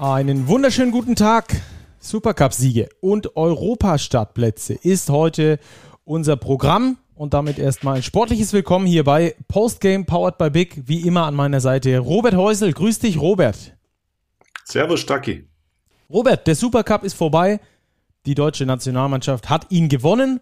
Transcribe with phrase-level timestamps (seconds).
[0.00, 1.60] Einen wunderschönen guten Tag.
[1.98, 5.58] Supercup-Siege und Europastartplätze ist heute
[6.04, 10.88] unser Programm und damit erstmal ein sportliches Willkommen hier bei Postgame Powered by Big.
[10.88, 12.72] Wie immer an meiner Seite Robert Häusel.
[12.72, 13.76] Grüß dich, Robert.
[14.64, 15.46] Servus, Stacki.
[16.08, 17.60] Robert, der Supercup ist vorbei.
[18.24, 20.40] Die deutsche Nationalmannschaft hat ihn gewonnen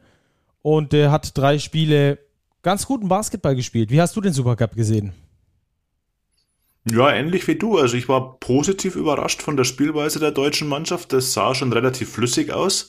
[0.62, 2.20] und äh, hat drei Spiele
[2.62, 3.90] ganz guten Basketball gespielt.
[3.90, 5.14] Wie hast du den Supercup gesehen?
[6.90, 7.76] Ja, ähnlich wie du.
[7.76, 11.12] Also ich war positiv überrascht von der Spielweise der deutschen Mannschaft.
[11.12, 12.88] Das sah schon relativ flüssig aus.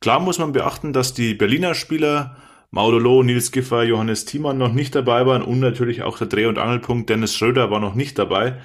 [0.00, 2.36] Klar muss man beachten, dass die Berliner Spieler
[2.70, 6.58] Maudolo, Nils Giffer, Johannes Thiemann noch nicht dabei waren und natürlich auch der Dreh- und
[6.58, 8.60] Angelpunkt Dennis Schröder war noch nicht dabei.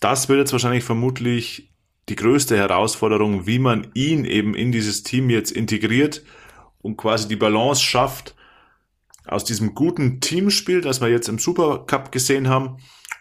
[0.00, 1.72] Das wird jetzt wahrscheinlich vermutlich
[2.08, 6.24] die größte Herausforderung, wie man ihn eben in dieses Team jetzt integriert
[6.78, 8.34] und quasi die Balance schafft
[9.24, 12.78] aus diesem guten Teamspiel, das wir jetzt im Supercup gesehen haben,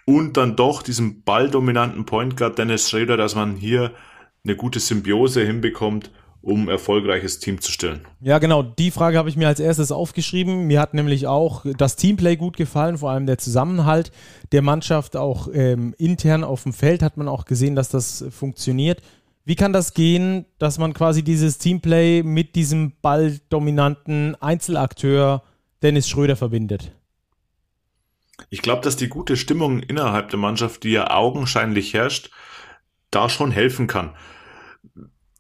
[0.08, 3.92] und dann doch diesem balldominanten Point Guard Dennis Schrader, dass man hier
[4.46, 8.08] eine gute Symbiose hinbekommt, um erfolgreiches Team zu stellen.
[8.22, 10.66] Ja, genau, die Frage habe ich mir als erstes aufgeschrieben.
[10.66, 14.14] Mir hat nämlich auch das Teamplay gut gefallen, vor allem der Zusammenhalt
[14.54, 19.02] der Mannschaft, auch ähm, intern auf dem Feld hat man auch gesehen, dass das funktioniert.
[19.44, 25.44] Wie kann das gehen, dass man quasi dieses Teamplay mit diesem balldominanten Einzelakteur
[25.82, 26.94] Dennis Schröder verbindet?
[28.50, 32.32] Ich glaube, dass die gute Stimmung innerhalb der Mannschaft, die ja augenscheinlich herrscht,
[33.12, 34.16] da schon helfen kann.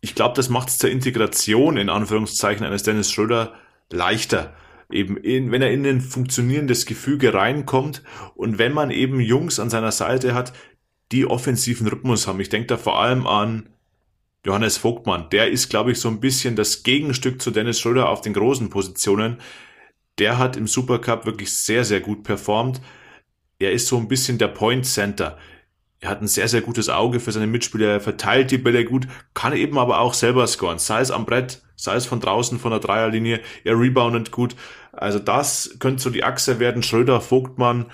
[0.01, 3.53] Ich glaube, das macht es zur Integration in Anführungszeichen eines Dennis Schröder
[3.91, 4.55] leichter.
[4.89, 8.03] Eben, in, wenn er in ein funktionierendes Gefüge reinkommt
[8.35, 10.53] und wenn man eben Jungs an seiner Seite hat,
[11.11, 12.39] die offensiven Rhythmus haben.
[12.39, 13.69] Ich denke da vor allem an
[14.45, 15.29] Johannes Vogtmann.
[15.29, 18.69] Der ist, glaube ich, so ein bisschen das Gegenstück zu Dennis Schröder auf den großen
[18.69, 19.37] Positionen
[20.19, 22.81] der hat im Supercup wirklich sehr, sehr gut performt.
[23.59, 25.37] Er ist so ein bisschen der Point Center.
[25.99, 29.07] Er hat ein sehr, sehr gutes Auge für seine Mitspieler, er verteilt die Bälle gut,
[29.33, 32.69] kann eben aber auch selber scoren, sei es am Brett, sei es von draußen von
[32.69, 34.55] der Dreierlinie, er reboundet gut.
[34.91, 37.87] Also das könnte so die Achse werden, Schröder, Vogtmann,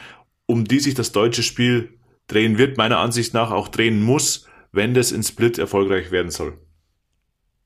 [0.47, 1.97] um die sich das deutsche Spiel
[2.27, 6.57] drehen wird, meiner Ansicht nach auch drehen muss, wenn das in Split erfolgreich werden soll.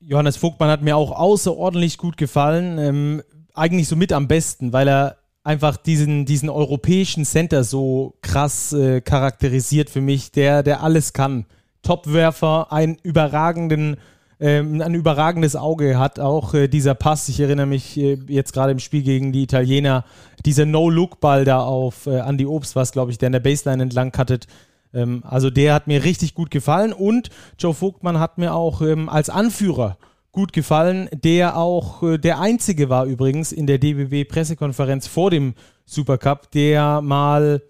[0.00, 2.78] Johannes Vogtmann hat mir auch außerordentlich gut gefallen.
[2.78, 3.22] Ähm,
[3.58, 9.00] eigentlich so mit am besten, weil er einfach diesen, diesen europäischen Center so krass äh,
[9.00, 11.46] charakterisiert für mich, der, der alles kann.
[11.82, 13.96] Topwerfer, einen überragenden,
[14.40, 17.28] ähm, ein überragendes Auge hat auch äh, dieser Pass.
[17.28, 20.04] Ich erinnere mich äh, jetzt gerade im Spiel gegen die Italiener,
[20.44, 24.12] dieser No-Look-Ball da auf äh, Andy Obst, was glaube ich, der in der Baseline entlang
[24.12, 24.46] cuttet.
[24.92, 29.08] Ähm, also der hat mir richtig gut gefallen und Joe Vogtmann hat mir auch ähm,
[29.08, 29.96] als Anführer
[30.32, 36.50] gut gefallen, der auch äh, der einzige war übrigens in der DBB-Pressekonferenz vor dem Supercup,
[36.50, 37.62] der mal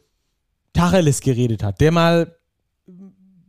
[0.72, 2.36] Tacheles geredet hat, der mal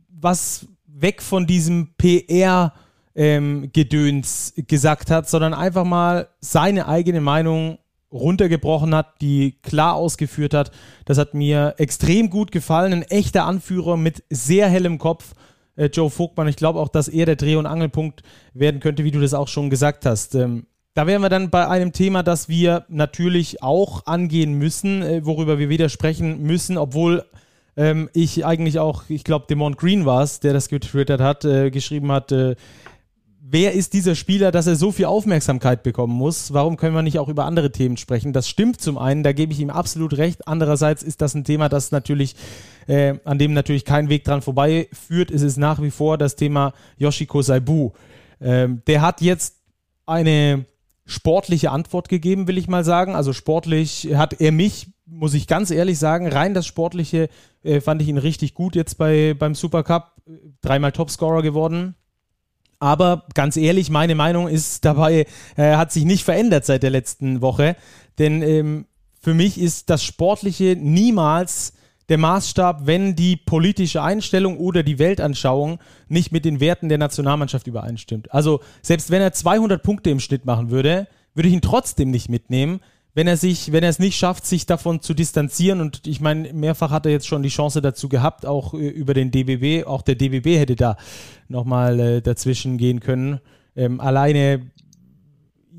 [0.08, 2.72] was weg von diesem PR
[3.14, 7.78] ähm, Gedöns gesagt hat, sondern einfach mal seine eigene Meinung
[8.12, 10.72] runtergebrochen hat, die klar ausgeführt hat.
[11.04, 12.92] Das hat mir extrem gut gefallen.
[12.92, 15.34] Ein echter Anführer mit sehr hellem Kopf
[15.80, 16.48] äh, Joe Vogtmann.
[16.48, 19.48] Ich glaube auch, dass er der Dreh- und Angelpunkt werden könnte, wie du das auch
[19.48, 20.34] schon gesagt hast.
[20.34, 25.24] Ähm, da wären wir dann bei einem Thema, das wir natürlich auch angehen müssen, äh,
[25.24, 27.24] worüber wir wieder sprechen müssen, obwohl
[27.76, 31.70] ähm, ich eigentlich auch, ich glaube, Demont Green war es, der das getwittert hat, äh,
[31.70, 32.56] geschrieben hat, äh,
[33.50, 36.52] wer ist dieser Spieler, dass er so viel Aufmerksamkeit bekommen muss?
[36.52, 38.32] Warum können wir nicht auch über andere Themen sprechen?
[38.32, 40.46] Das stimmt zum einen, da gebe ich ihm absolut recht.
[40.46, 42.36] Andererseits ist das ein Thema, das natürlich,
[42.86, 45.30] äh, an dem natürlich kein Weg dran vorbei führt.
[45.30, 47.90] Es ist nach wie vor das Thema Yoshiko Saibu.
[48.40, 49.56] Ähm, der hat jetzt
[50.06, 50.64] eine
[51.04, 53.16] sportliche Antwort gegeben, will ich mal sagen.
[53.16, 57.28] Also sportlich hat er mich, muss ich ganz ehrlich sagen, rein das Sportliche
[57.64, 60.12] äh, fand ich ihn richtig gut jetzt bei, beim Supercup.
[60.60, 61.96] Dreimal Topscorer geworden
[62.80, 65.26] aber ganz ehrlich, meine Meinung ist dabei,
[65.56, 67.76] äh, hat sich nicht verändert seit der letzten Woche.
[68.18, 68.86] Denn ähm,
[69.20, 71.74] für mich ist das Sportliche niemals
[72.08, 75.78] der Maßstab, wenn die politische Einstellung oder die Weltanschauung
[76.08, 78.32] nicht mit den Werten der Nationalmannschaft übereinstimmt.
[78.34, 82.28] Also selbst wenn er 200 Punkte im Schnitt machen würde, würde ich ihn trotzdem nicht
[82.28, 82.80] mitnehmen,
[83.14, 86.52] wenn er sich, wenn er es nicht schafft, sich davon zu distanzieren, und ich meine,
[86.52, 90.02] mehrfach hat er jetzt schon die Chance dazu gehabt, auch äh, über den DBB, auch
[90.02, 90.96] der DBB hätte da
[91.48, 93.40] nochmal äh, dazwischen gehen können.
[93.74, 94.70] Ähm, alleine,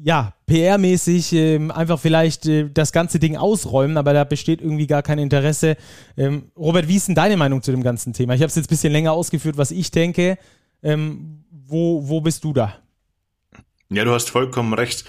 [0.04, 5.04] ja, PR-mäßig ähm, einfach vielleicht äh, das ganze Ding ausräumen, aber da besteht irgendwie gar
[5.04, 5.78] kein Interesse.
[6.18, 8.34] Ähm, Robert, wie ist denn deine Meinung zu dem ganzen Thema?
[8.34, 10.38] Ich habe es jetzt ein bisschen länger ausgeführt, was ich denke.
[10.84, 12.76] Ähm, wo, wo bist du da?
[13.90, 15.06] Ja, du hast vollkommen recht.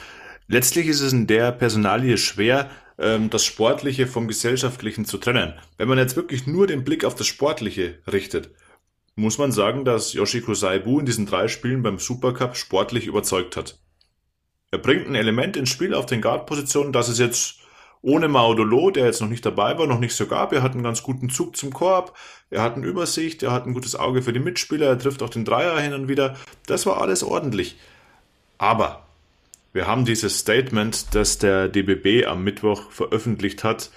[0.49, 5.55] Letztlich ist es in der Personalie schwer, ähm, das Sportliche vom Gesellschaftlichen zu trennen.
[5.79, 8.51] Wenn man jetzt wirklich nur den Blick auf das Sportliche richtet
[9.15, 13.79] muss man sagen, dass Yoshiko Saibu in diesen drei Spielen beim Supercup sportlich überzeugt hat.
[14.71, 17.57] Er bringt ein Element ins Spiel auf den Guard-Positionen, das es jetzt
[18.01, 20.53] ohne Maudolo, der jetzt noch nicht dabei war, noch nicht so gab.
[20.53, 22.17] Er hat einen ganz guten Zug zum Korb,
[22.51, 25.29] er hat eine Übersicht, er hat ein gutes Auge für die Mitspieler, er trifft auch
[25.29, 26.37] den Dreier hin und wieder.
[26.67, 27.77] Das war alles ordentlich.
[28.57, 29.02] Aber
[29.73, 33.91] wir haben dieses Statement, das der DBB am Mittwoch veröffentlicht hat.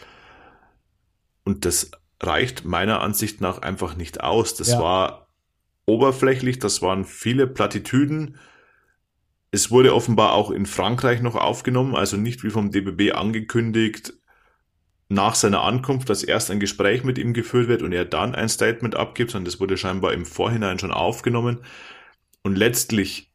[1.44, 1.92] Und das
[2.22, 4.56] reicht meiner Ansicht nach einfach nicht aus.
[4.56, 4.80] Das ja.
[4.80, 5.28] war
[5.86, 8.38] oberflächlich, das waren viele Plattitüden.
[9.52, 14.14] Es wurde offenbar auch in Frankreich noch aufgenommen, also nicht wie vom DBB angekündigt,
[15.08, 18.50] nach seiner Ankunft, dass erst ein Gespräch mit ihm geführt wird und er dann ein
[18.50, 21.60] Statement abgibt, sondern das wurde scheinbar im Vorhinein schon aufgenommen.
[22.42, 23.32] Und letztlich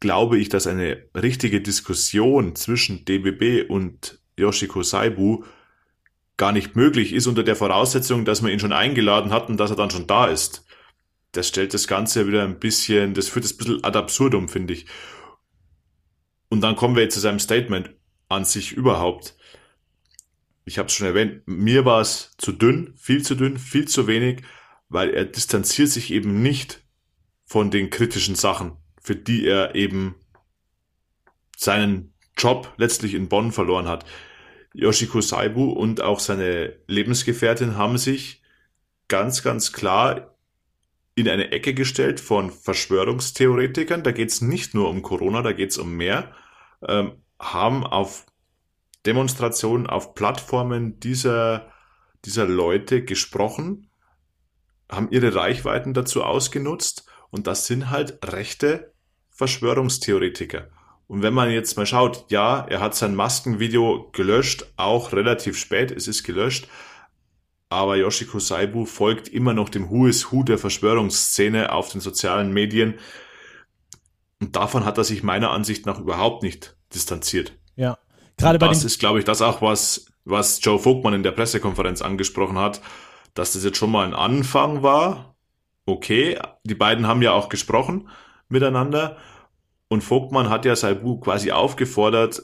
[0.00, 5.44] glaube ich, dass eine richtige Diskussion zwischen DBB und Yoshiko Saibu
[6.36, 9.70] gar nicht möglich ist unter der Voraussetzung, dass man ihn schon eingeladen hat und dass
[9.70, 10.66] er dann schon da ist.
[11.32, 14.74] Das stellt das Ganze wieder ein bisschen, das führt es ein bisschen ad absurdum, finde
[14.74, 14.86] ich.
[16.48, 17.90] Und dann kommen wir jetzt zu seinem Statement
[18.28, 19.36] an sich überhaupt.
[20.64, 24.06] Ich habe es schon erwähnt, mir war es zu dünn, viel zu dünn, viel zu
[24.06, 24.42] wenig,
[24.88, 26.84] weil er distanziert sich eben nicht
[27.44, 28.76] von den kritischen Sachen,
[29.06, 30.16] für die er eben
[31.56, 34.04] seinen Job letztlich in Bonn verloren hat.
[34.74, 38.42] Yoshiko Saibu und auch seine Lebensgefährtin haben sich
[39.06, 40.36] ganz, ganz klar
[41.14, 44.02] in eine Ecke gestellt von Verschwörungstheoretikern.
[44.02, 46.34] Da geht es nicht nur um Corona, da geht es um mehr.
[46.86, 48.26] Ähm, haben auf
[49.06, 51.72] Demonstrationen, auf Plattformen dieser,
[52.24, 53.88] dieser Leute gesprochen,
[54.90, 58.95] haben ihre Reichweiten dazu ausgenutzt und das sind halt rechte
[59.36, 60.68] Verschwörungstheoretiker.
[61.08, 65.92] Und wenn man jetzt mal schaut, ja, er hat sein Maskenvideo gelöscht, auch relativ spät,
[65.92, 66.68] es ist gelöscht,
[67.68, 72.52] aber Yoshiko Saibu folgt immer noch dem Who is Who der Verschwörungsszene auf den sozialen
[72.52, 72.94] Medien.
[74.40, 77.52] Und davon hat er sich meiner Ansicht nach überhaupt nicht distanziert.
[77.76, 77.98] Ja,
[78.36, 82.02] gerade bei Das ist, glaube ich, das auch, was, was Joe Vogtmann in der Pressekonferenz
[82.02, 82.80] angesprochen hat,
[83.34, 85.36] dass das jetzt schon mal ein Anfang war.
[85.84, 88.08] Okay, die beiden haben ja auch gesprochen
[88.48, 89.16] miteinander.
[89.88, 92.42] Und Vogtmann hat ja Saibu quasi aufgefordert,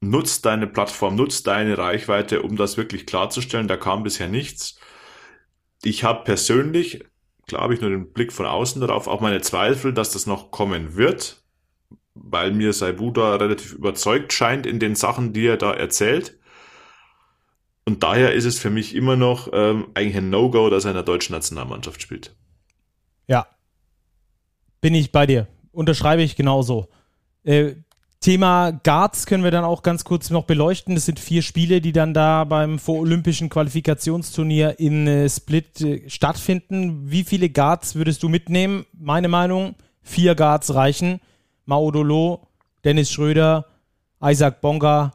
[0.00, 3.68] nutzt deine Plattform, nutzt deine Reichweite, um das wirklich klarzustellen.
[3.68, 4.78] Da kam bisher nichts.
[5.82, 7.04] Ich habe persönlich,
[7.46, 10.50] klar habe ich nur den Blick von außen darauf, auch meine Zweifel, dass das noch
[10.50, 11.42] kommen wird,
[12.14, 16.38] weil mir Saibu da relativ überzeugt scheint in den Sachen, die er da erzählt.
[17.84, 20.96] Und daher ist es für mich immer noch ähm, eigentlich ein No-Go, dass er in
[20.96, 22.36] der deutschen Nationalmannschaft spielt.
[23.26, 23.48] Ja,
[24.82, 25.46] bin ich bei dir.
[25.72, 26.88] Unterschreibe ich genauso.
[27.44, 27.76] Äh,
[28.20, 30.94] Thema Guards können wir dann auch ganz kurz noch beleuchten.
[30.94, 37.10] Das sind vier Spiele, die dann da beim vorolympischen Qualifikationsturnier in äh, Split äh, stattfinden.
[37.10, 38.84] Wie viele Guards würdest du mitnehmen?
[38.92, 41.20] Meine Meinung, vier Guards reichen.
[41.64, 42.46] Maudolo,
[42.84, 43.66] Dennis Schröder,
[44.22, 45.12] Isaac Bonga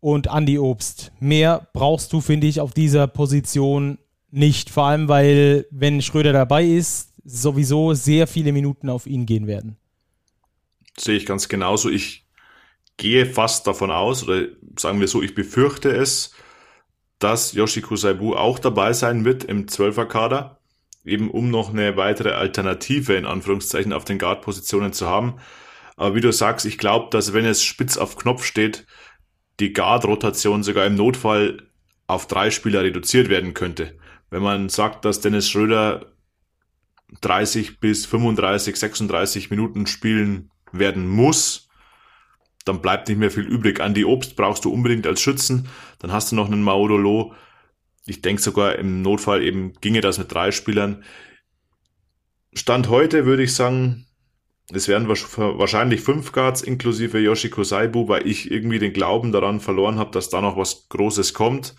[0.00, 1.12] und Andy Obst.
[1.20, 3.98] Mehr brauchst du, finde ich, auf dieser Position
[4.30, 4.70] nicht.
[4.70, 9.76] Vor allem, weil, wenn Schröder dabei ist, sowieso sehr viele Minuten auf ihn gehen werden.
[10.98, 11.88] Sehe ich ganz genauso.
[11.88, 12.26] Ich
[12.96, 14.46] gehe fast davon aus, oder
[14.78, 16.32] sagen wir so, ich befürchte es,
[17.18, 20.60] dass Yoshiko Saibu auch dabei sein wird im Zwölferkader,
[21.04, 25.36] eben um noch eine weitere Alternative in Anführungszeichen auf den Guard-Positionen zu haben.
[25.96, 28.86] Aber wie du sagst, ich glaube, dass wenn es spitz auf Knopf steht,
[29.60, 31.62] die Guard-Rotation sogar im Notfall
[32.06, 33.96] auf drei Spieler reduziert werden könnte.
[34.30, 36.06] Wenn man sagt, dass Dennis Schröder
[37.20, 41.68] 30 bis 35, 36 Minuten spielen werden muss,
[42.64, 43.80] dann bleibt nicht mehr viel übrig.
[43.80, 45.68] An die Obst brauchst du unbedingt als Schützen.
[45.98, 47.34] Dann hast du noch einen Maudolo.
[48.06, 51.04] Ich denke sogar im Notfall eben ginge das mit drei Spielern.
[52.52, 54.06] Stand heute würde ich sagen,
[54.72, 59.98] es werden wahrscheinlich fünf Guards inklusive Yoshiko Saibu, weil ich irgendwie den Glauben daran verloren
[59.98, 61.74] habe, dass da noch was Großes kommt.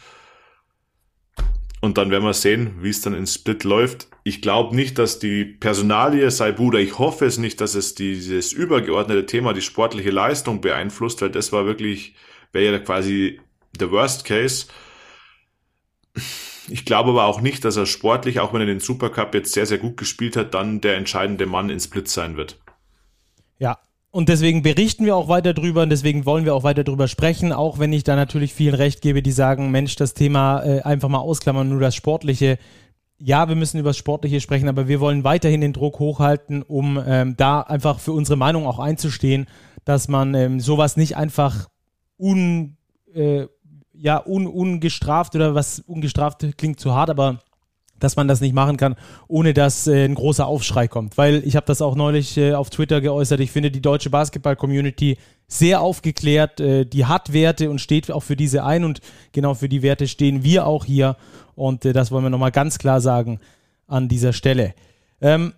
[1.81, 4.07] Und dann werden wir sehen, wie es dann in Split läuft.
[4.23, 6.77] Ich glaube nicht, dass die Personalie sei Bruder.
[6.77, 11.51] Ich hoffe es nicht, dass es dieses übergeordnete Thema, die sportliche Leistung beeinflusst, weil das
[11.51, 12.15] war wirklich,
[12.51, 13.41] wäre ja quasi
[13.79, 14.67] der Worst Case.
[16.69, 19.65] Ich glaube aber auch nicht, dass er sportlich, auch wenn er den Supercup jetzt sehr,
[19.65, 22.59] sehr gut gespielt hat, dann der entscheidende Mann in Split sein wird.
[23.57, 23.79] Ja,
[24.11, 27.53] und deswegen berichten wir auch weiter drüber und deswegen wollen wir auch weiter drüber sprechen,
[27.53, 31.07] auch wenn ich da natürlich vielen recht gebe, die sagen, Mensch, das Thema äh, einfach
[31.07, 32.59] mal ausklammern, nur das Sportliche.
[33.17, 37.01] Ja, wir müssen über das Sportliche sprechen, aber wir wollen weiterhin den Druck hochhalten, um
[37.05, 39.47] ähm, da einfach für unsere Meinung auch einzustehen,
[39.85, 41.69] dass man ähm, sowas nicht einfach
[42.19, 42.75] un,
[43.13, 43.45] äh,
[43.93, 47.39] ja, un, ungestraft oder was ungestraft klingt zu hart, aber
[48.03, 48.95] dass man das nicht machen kann,
[49.27, 51.17] ohne dass äh, ein großer Aufschrei kommt.
[51.17, 53.39] Weil ich habe das auch neulich äh, auf Twitter geäußert.
[53.39, 55.17] Ich finde die deutsche Basketball-Community
[55.47, 59.01] sehr aufgeklärt, äh, die hat Werte und steht auch für diese ein und
[59.33, 61.17] genau für die Werte stehen wir auch hier
[61.55, 63.39] und äh, das wollen wir nochmal ganz klar sagen
[63.85, 64.73] an dieser Stelle.
[65.19, 65.53] Ähm,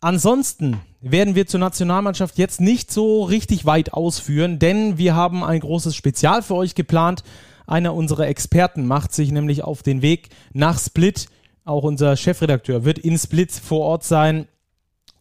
[0.00, 5.60] ansonsten werden wir zur Nationalmannschaft jetzt nicht so richtig weit ausführen, denn wir haben ein
[5.60, 7.22] großes Spezial für euch geplant.
[7.66, 11.28] Einer unserer Experten macht sich nämlich auf den Weg nach Split
[11.68, 14.46] auch unser Chefredakteur wird in Split vor Ort sein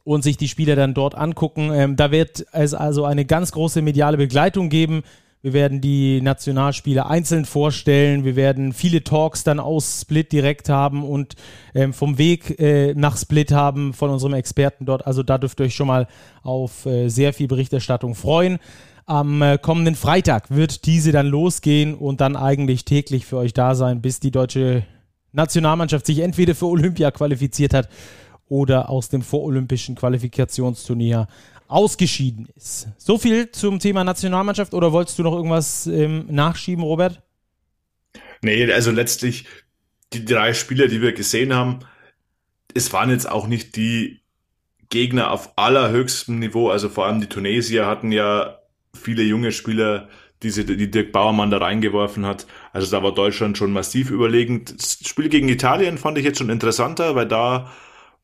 [0.04, 1.72] und sich die Spieler dann dort angucken.
[1.74, 5.04] Ähm, da wird es also eine ganz große mediale Begleitung geben.
[5.42, 8.24] Wir werden die Nationalspieler einzeln vorstellen.
[8.24, 11.36] Wir werden viele Talks dann aus Split direkt haben und
[11.76, 15.06] ähm, vom Weg äh, nach Split haben von unserem Experten dort.
[15.06, 16.08] Also da dürft ihr euch schon mal
[16.42, 18.58] auf äh, sehr viel Berichterstattung freuen.
[19.06, 23.76] Am äh, kommenden Freitag wird diese dann losgehen und dann eigentlich täglich für euch da
[23.76, 24.84] sein, bis die deutsche
[25.38, 27.88] Nationalmannschaft sich entweder für Olympia qualifiziert hat
[28.50, 31.28] oder aus dem vorolympischen Qualifikationsturnier
[31.68, 32.88] ausgeschieden ist.
[32.98, 37.22] So viel zum Thema Nationalmannschaft oder wolltest du noch irgendwas ähm, nachschieben, Robert?
[38.42, 39.46] Nee, also letztlich
[40.14, 41.80] die drei Spieler, die wir gesehen haben,
[42.74, 44.22] es waren jetzt auch nicht die
[44.90, 46.70] Gegner auf allerhöchstem Niveau.
[46.70, 48.60] Also vor allem die Tunesier hatten ja
[48.94, 50.10] viele junge Spieler
[50.44, 52.46] diese, die Dirk Bauermann da reingeworfen hat.
[52.78, 54.80] Also da war Deutschland schon massiv überlegend.
[54.80, 57.72] Das Spiel gegen Italien fand ich jetzt schon interessanter, weil da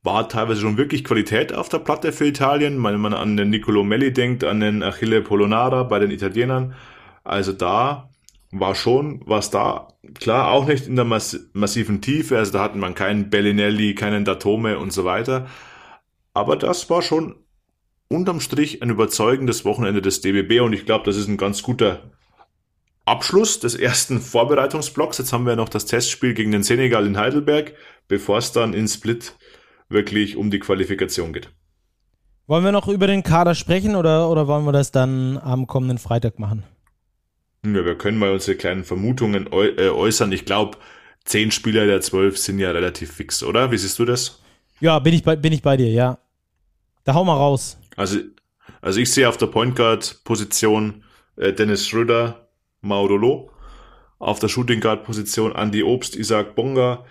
[0.04, 2.84] war teilweise schon wirklich Qualität auf der Platte für Italien.
[2.84, 6.76] Wenn man an den Nicolo Melli denkt, an den Achille Polonara bei den Italienern.
[7.24, 8.12] Also da
[8.52, 9.88] war schon was da.
[10.20, 12.38] Klar, auch nicht in der mass massiven Tiefe.
[12.38, 15.48] Also da hatten man keinen Bellinelli, keinen Datome und so weiter.
[16.36, 17.38] Aber das war schon
[18.08, 22.12] unterm Strich ein überzeugendes Wochenende des DBB und ich glaube, das ist ein ganz guter
[23.06, 25.18] Abschluss des ersten Vorbereitungsblocks.
[25.18, 27.74] Jetzt haben wir noch das Testspiel gegen den Senegal in Heidelberg,
[28.08, 29.36] bevor es dann in Split
[29.90, 31.50] wirklich um die Qualifikation geht.
[32.48, 35.98] Wollen wir noch über den Kader sprechen oder, oder wollen wir das dann am kommenden
[35.98, 36.64] Freitag machen?
[37.66, 40.32] Ja, wir können mal unsere kleinen Vermutungen äh, äußern.
[40.34, 40.78] Ich glaube,
[41.24, 43.72] zehn Spieler der zwölf sind ja relativ fix, oder?
[43.72, 44.42] Wie siehst du das?
[44.82, 46.18] Ja, bin ich bei, bin ich bei dir, ja.
[47.06, 47.78] Da hau mal raus.
[47.96, 48.20] Also,
[48.82, 51.06] also ich sehe auf der Point Guard Position
[51.38, 52.43] äh, Dennis Schröder,
[52.84, 53.50] Maudolo.
[54.20, 57.06] Auf der Shooting Guard Position Andy Obst, Isaac Bonga.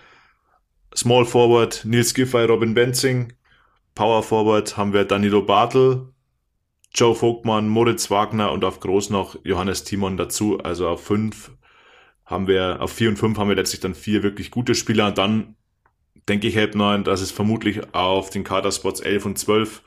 [0.95, 3.33] Small Forward Nils Giffey, Robin Benzing.
[3.95, 6.07] Power Forward haben wir Danilo Bartel,
[6.95, 10.59] Joe Vogtmann, Moritz Wagner und auf Groß noch Johannes Timon dazu.
[10.59, 11.51] Also auf fünf
[12.25, 15.07] haben wir, auf vier und fünf haben wir letztlich dann vier wirklich gute Spieler.
[15.07, 15.55] Und dann
[16.27, 19.83] denke ich halt noch, dass es vermutlich auf den Kaderspots elf und zwölf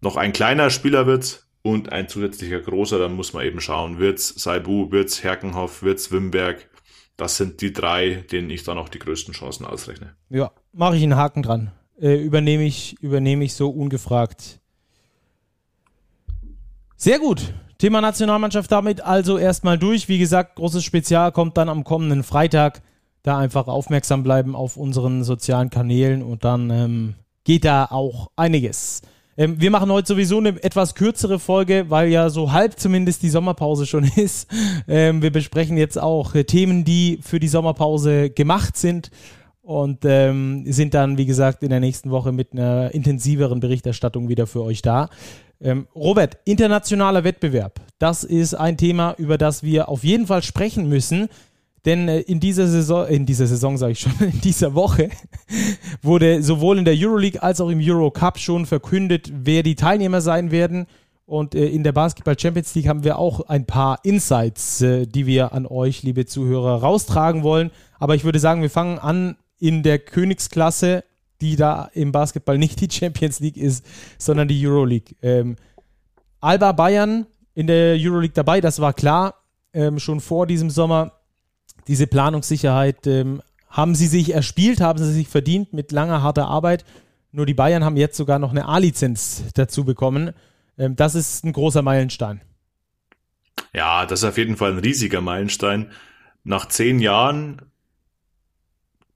[0.00, 4.28] noch ein kleiner Spieler wird und ein zusätzlicher großer, dann muss man eben schauen, wird's
[4.28, 6.68] Saibu, wird's Herkenhoff, wird's Wimberg.
[7.16, 10.14] Das sind die drei, denen ich dann auch die größten Chancen ausrechne.
[10.30, 11.72] Ja, mache ich einen Haken dran.
[12.00, 14.60] Äh, übernehme ich, übernehme ich so ungefragt.
[16.96, 17.52] Sehr gut.
[17.76, 20.08] Thema Nationalmannschaft damit also erstmal durch.
[20.08, 22.82] Wie gesagt, großes Spezial kommt dann am kommenden Freitag.
[23.22, 27.14] Da einfach aufmerksam bleiben auf unseren sozialen Kanälen und dann ähm,
[27.44, 29.02] geht da auch einiges.
[29.40, 33.30] Ähm, wir machen heute sowieso eine etwas kürzere Folge, weil ja so halb zumindest die
[33.30, 34.46] Sommerpause schon ist.
[34.86, 39.10] Ähm, wir besprechen jetzt auch äh, Themen, die für die Sommerpause gemacht sind
[39.62, 44.46] und ähm, sind dann, wie gesagt, in der nächsten Woche mit einer intensiveren Berichterstattung wieder
[44.46, 45.08] für euch da.
[45.58, 50.86] Ähm, Robert, internationaler Wettbewerb, das ist ein Thema, über das wir auf jeden Fall sprechen
[50.86, 51.30] müssen.
[51.84, 55.10] Denn äh, in dieser Saison, in dieser Saison sage ich schon, in dieser Woche
[56.02, 60.50] wurde sowohl in der Euroleague als auch im Eurocup schon verkündet, wer die Teilnehmer sein
[60.50, 60.86] werden.
[61.26, 65.26] Und äh, in der Basketball Champions League haben wir auch ein paar Insights, äh, die
[65.26, 67.70] wir an euch, liebe Zuhörer, raustragen wollen.
[67.98, 71.04] Aber ich würde sagen, wir fangen an in der Königsklasse,
[71.40, 73.86] die da im Basketball nicht die Champions League ist,
[74.18, 75.14] sondern die Euroleague.
[75.22, 75.56] Ähm,
[76.40, 79.34] Alba Bayern in der Euroleague dabei, das war klar,
[79.72, 81.19] ähm, schon vor diesem Sommer
[81.86, 86.84] diese Planungssicherheit ähm, haben sie sich erspielt, haben sie sich verdient mit langer, harter Arbeit.
[87.32, 90.32] Nur die Bayern haben jetzt sogar noch eine A-Lizenz dazu bekommen.
[90.76, 92.40] Ähm, das ist ein großer Meilenstein.
[93.72, 95.92] Ja, das ist auf jeden Fall ein riesiger Meilenstein.
[96.42, 97.62] Nach zehn Jahren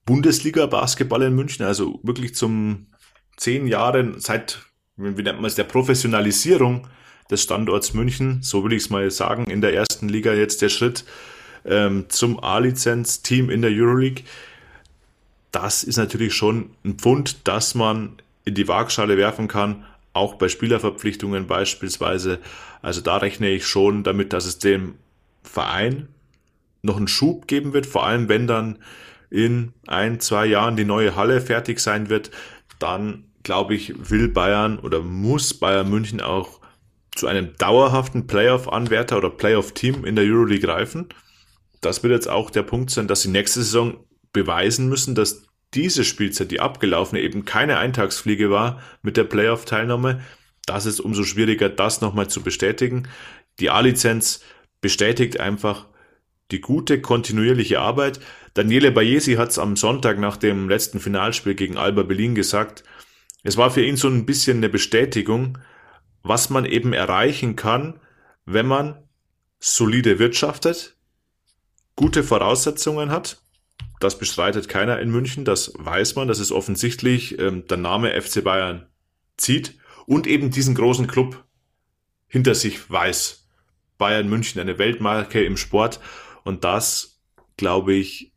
[0.05, 2.89] Bundesliga-Basketball in München, also wirklich zum
[3.37, 4.61] zehn Jahren seit,
[4.97, 6.87] wie nennt man es, der Professionalisierung
[7.31, 10.69] des Standorts München, so will ich es mal sagen, in der ersten Liga jetzt der
[10.69, 11.05] Schritt
[11.65, 14.25] ähm, zum A-Lizenz-Team in der Euroleague.
[15.51, 20.49] Das ist natürlich schon ein Pfund, das man in die Waagschale werfen kann, auch bei
[20.49, 22.39] Spielerverpflichtungen beispielsweise.
[22.83, 24.95] Also da rechne ich schon damit, dass es dem
[25.43, 26.09] Verein
[26.83, 28.79] noch einen Schub geben wird, vor allem wenn dann
[29.31, 32.31] in ein, zwei Jahren die neue Halle fertig sein wird,
[32.79, 36.61] dann glaube ich, will Bayern oder muss Bayern München auch
[37.15, 41.09] zu einem dauerhaften Playoff-Anwärter oder Playoff-Team in der Euroleague reifen.
[41.85, 46.05] Das wird jetzt auch der Punkt sein, dass sie nächste Saison beweisen müssen, dass diese
[46.05, 50.21] Spielzeit, die abgelaufene, eben keine Eintagsfliege war mit der Playoff-Teilnahme.
[50.67, 53.09] Das ist umso schwieriger, das nochmal zu bestätigen.
[53.61, 54.41] Die A-Lizenz
[54.81, 55.87] bestätigt einfach
[56.51, 58.21] die gute, kontinuierliche Arbeit.
[58.55, 62.85] Daniele Bayesi hat es am Sonntag nach dem letzten Finalspiel gegen Alba Berlin gesagt,
[63.43, 65.59] es war für ihn so ein bisschen eine Bestätigung,
[66.23, 68.01] was man eben erreichen kann,
[68.47, 69.03] wenn man
[69.59, 70.94] solide wirtschaftet,
[71.97, 73.41] gute Voraussetzungen hat.
[74.01, 78.43] Das bestreitet keiner in München, das weiß man, das ist offensichtlich ähm, der Name FC
[78.43, 78.87] Bayern
[79.37, 81.45] zieht und eben diesen großen Club
[82.27, 83.49] hinter sich weiß.
[83.97, 86.01] Bayern München, eine Weltmarke im Sport
[86.43, 87.21] und das,
[87.57, 88.33] glaube ich,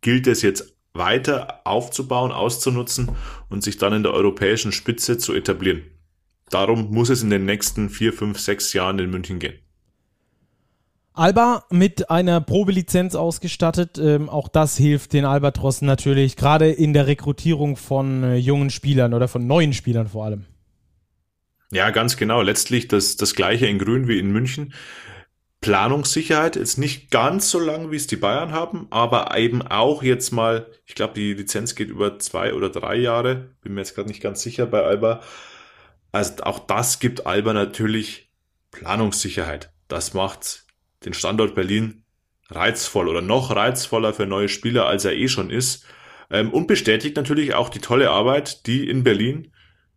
[0.00, 3.10] gilt es jetzt weiter aufzubauen, auszunutzen
[3.48, 5.82] und sich dann in der europäischen Spitze zu etablieren.
[6.50, 9.58] Darum muss es in den nächsten vier, fünf, sechs Jahren in München gehen.
[11.14, 13.98] Alba mit einer Probelizenz ausgestattet.
[13.98, 19.14] Ähm, auch das hilft den Albatrossen natürlich, gerade in der Rekrutierung von äh, jungen Spielern
[19.14, 20.44] oder von neuen Spielern vor allem.
[21.70, 22.42] Ja, ganz genau.
[22.42, 24.74] Letztlich das, das gleiche in Grün wie in München.
[25.60, 30.30] Planungssicherheit, jetzt nicht ganz so lang, wie es die Bayern haben, aber eben auch jetzt
[30.30, 34.08] mal, ich glaube, die Lizenz geht über zwei oder drei Jahre, bin mir jetzt gerade
[34.08, 35.22] nicht ganz sicher bei Alba.
[36.12, 38.30] Also auch das gibt Alba natürlich
[38.72, 39.72] Planungssicherheit.
[39.88, 40.63] Das macht
[41.04, 42.04] den Standort Berlin
[42.50, 45.86] reizvoll oder noch reizvoller für neue Spieler, als er eh schon ist.
[46.30, 49.52] Ähm, und bestätigt natürlich auch die tolle Arbeit, die in Berlin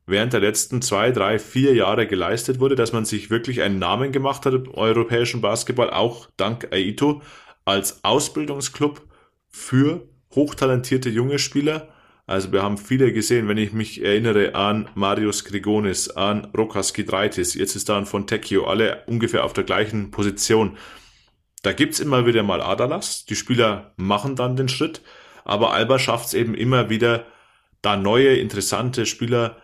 [0.05, 4.11] während der letzten zwei, drei, vier Jahre geleistet wurde, dass man sich wirklich einen Namen
[4.11, 7.21] gemacht hat im europäischen Basketball, auch dank Aito,
[7.65, 9.05] als Ausbildungsclub
[9.49, 11.89] für hochtalentierte junge Spieler.
[12.27, 17.53] Also wir haben viele gesehen, wenn ich mich erinnere an Marius Grigonis, an Rokas Gidreitis,
[17.53, 20.77] jetzt ist da ein Fontecchio, alle ungefähr auf der gleichen Position.
[21.63, 25.01] Da gibt's immer wieder mal Adalas, die Spieler machen dann den Schritt,
[25.45, 27.25] aber Alba schafft es eben immer wieder,
[27.81, 29.61] da neue, interessante Spieler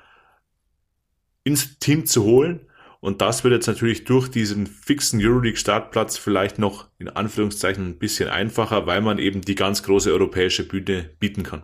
[1.44, 2.70] ins Team zu holen.
[3.02, 8.30] Und das wird jetzt natürlich durch diesen fixen Euroleague-Startplatz vielleicht noch in Anführungszeichen ein bisschen
[8.30, 11.64] einfacher, weil man eben die ganz große europäische Bühne bieten kann.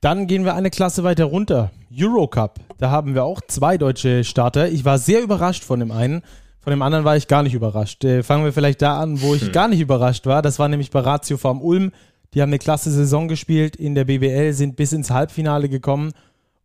[0.00, 1.70] Dann gehen wir eine Klasse weiter runter.
[1.92, 2.60] Eurocup.
[2.78, 4.68] Da haben wir auch zwei deutsche Starter.
[4.68, 6.22] Ich war sehr überrascht von dem einen.
[6.60, 8.04] Von dem anderen war ich gar nicht überrascht.
[8.04, 9.52] Äh, fangen wir vielleicht da an, wo ich hm.
[9.52, 10.42] gar nicht überrascht war.
[10.42, 11.92] Das war nämlich bei Ratio vom Ulm.
[12.34, 16.12] Die haben eine klasse Saison gespielt in der BBL, sind bis ins Halbfinale gekommen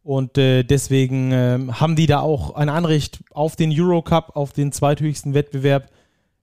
[0.03, 4.73] und äh, deswegen äh, haben die da auch ein Anrecht auf den Eurocup, auf den
[4.73, 5.89] zweithöchsten Wettbewerb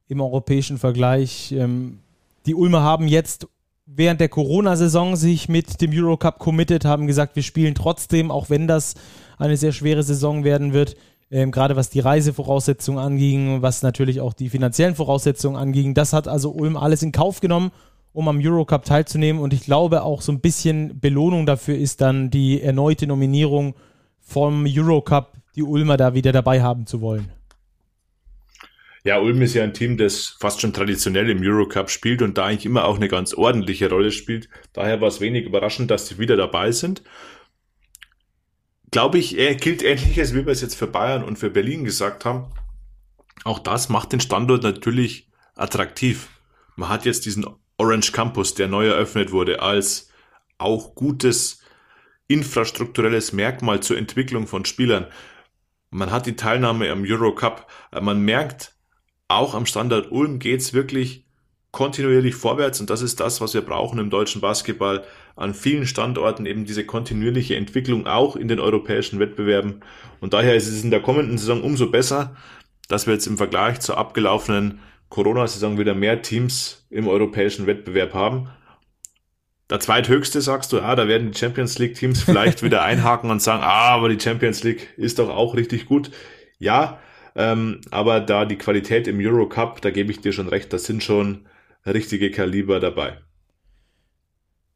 [0.09, 1.53] im europäischen Vergleich.
[1.53, 1.99] Ähm,
[2.47, 3.47] die Ulmer haben jetzt
[3.95, 8.67] während der Corona-Saison sich mit dem Eurocup committed, haben gesagt, wir spielen trotzdem, auch wenn
[8.67, 8.95] das
[9.39, 10.97] eine sehr schwere Saison werden wird.
[11.31, 15.95] Ähm, gerade was die Reisevoraussetzungen anging, was natürlich auch die finanziellen Voraussetzungen anging.
[15.95, 17.71] Das hat also Ulm alles in Kauf genommen
[18.13, 19.41] um am Eurocup teilzunehmen.
[19.41, 23.75] Und ich glaube auch so ein bisschen Belohnung dafür ist dann die erneute Nominierung
[24.19, 27.29] vom Eurocup, die Ulmer da wieder dabei haben zu wollen.
[29.03, 32.47] Ja, Ulm ist ja ein Team, das fast schon traditionell im Eurocup spielt und da
[32.47, 34.49] eigentlich immer auch eine ganz ordentliche Rolle spielt.
[34.75, 37.03] Daher war es wenig überraschend, dass sie wieder dabei sind.
[38.91, 42.25] Glaube ich, er gilt ähnliches, wie wir es jetzt für Bayern und für Berlin gesagt
[42.25, 42.53] haben.
[43.45, 46.29] Auch das macht den Standort natürlich attraktiv.
[46.77, 47.47] Man hat jetzt diesen
[47.79, 50.11] Orange Campus, der neu eröffnet wurde, als
[50.59, 51.63] auch gutes
[52.27, 55.07] infrastrukturelles Merkmal zur Entwicklung von Spielern.
[55.91, 57.67] Man hat die Teilnahme am Eurocup.
[57.99, 58.75] Man merkt,
[59.31, 61.25] auch am Standard Ulm geht's wirklich
[61.71, 65.05] kontinuierlich vorwärts und das ist das, was wir brauchen im deutschen Basketball.
[65.37, 69.81] An vielen Standorten eben diese kontinuierliche Entwicklung auch in den europäischen Wettbewerben.
[70.21, 72.37] Und daher ist es in der kommenden Saison umso besser,
[72.89, 78.49] dass wir jetzt im Vergleich zur abgelaufenen Corona-Saison wieder mehr Teams im europäischen Wettbewerb haben.
[79.71, 83.41] Der zweithöchste sagst du, ah, da werden die Champions League Teams vielleicht wieder einhaken und
[83.41, 86.11] sagen, ah, aber die Champions League ist doch auch richtig gut.
[86.59, 86.99] Ja,
[87.35, 91.03] ähm, aber da die Qualität im Eurocup, da gebe ich dir schon recht, da sind
[91.03, 91.47] schon
[91.87, 93.19] richtige Kaliber dabei.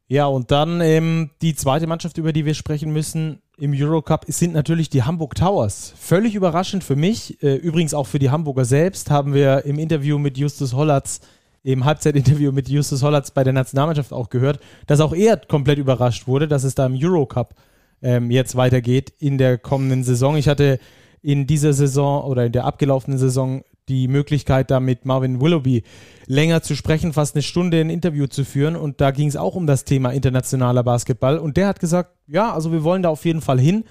[0.07, 4.53] Ja, und dann ähm, die zweite Mannschaft, über die wir sprechen müssen im Eurocup, sind
[4.53, 5.93] natürlich die Hamburg Towers.
[5.97, 10.19] Völlig überraschend für mich, äh, übrigens auch für die Hamburger selbst, haben wir im Interview
[10.19, 11.21] mit Justus Hollatz,
[11.63, 16.27] im Halbzeitinterview mit Justus Hollatz bei der Nationalmannschaft auch gehört, dass auch er komplett überrascht
[16.27, 17.55] wurde, dass es da im Eurocup
[18.03, 20.37] ähm, jetzt weitergeht in der kommenden Saison.
[20.37, 20.79] Ich hatte
[21.25, 25.81] in dieser Saison oder in der abgelaufenen Saison die Möglichkeit, da mit Marvin Willoughby
[26.27, 28.75] länger zu sprechen, fast eine Stunde ein Interview zu führen.
[28.75, 31.39] Und da ging es auch um das Thema internationaler Basketball.
[31.39, 33.85] Und der hat gesagt, ja, also wir wollen da auf jeden Fall hin.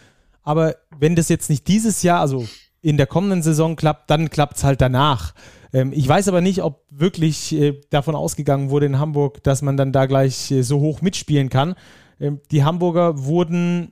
[0.44, 2.47] Aber wenn das jetzt nicht dieses Jahr, also
[2.81, 5.35] in der kommenden Saison klappt, dann klappt es halt danach.
[5.73, 9.77] Ähm, ich weiß aber nicht, ob wirklich äh, davon ausgegangen wurde in Hamburg, dass man
[9.77, 11.75] dann da gleich äh, so hoch mitspielen kann.
[12.20, 13.90] Ähm, die Hamburger wurden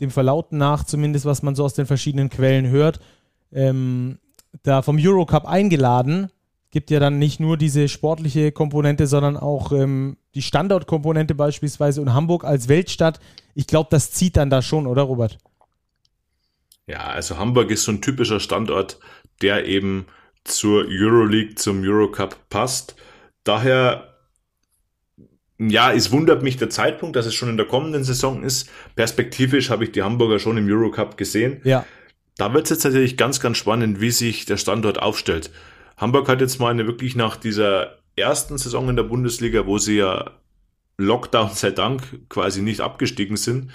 [0.00, 3.00] dem Verlauten nach, zumindest was man so aus den verschiedenen Quellen hört,
[3.52, 4.18] ähm,
[4.62, 6.30] da vom Eurocup eingeladen.
[6.70, 12.12] Gibt ja dann nicht nur diese sportliche Komponente, sondern auch ähm, die Standortkomponente beispielsweise und
[12.12, 13.20] Hamburg als Weltstadt.
[13.54, 15.38] Ich glaube, das zieht dann da schon, oder Robert?
[16.86, 18.98] Ja, also Hamburg ist so ein typischer Standort,
[19.42, 20.06] der eben
[20.44, 22.96] zur Euroleague, zum Eurocup passt.
[23.44, 24.15] Daher,
[25.58, 28.68] ja, es wundert mich der Zeitpunkt, dass es schon in der kommenden Saison ist.
[28.94, 31.60] Perspektivisch habe ich die Hamburger schon im Eurocup gesehen.
[31.64, 31.86] Ja.
[32.36, 35.50] Da wird es jetzt natürlich ganz, ganz spannend, wie sich der Standort aufstellt.
[35.96, 39.96] Hamburg hat jetzt mal eine wirklich nach dieser ersten Saison in der Bundesliga, wo sie
[39.96, 40.32] ja
[40.98, 43.70] Lockdown sei Dank quasi nicht abgestiegen sind,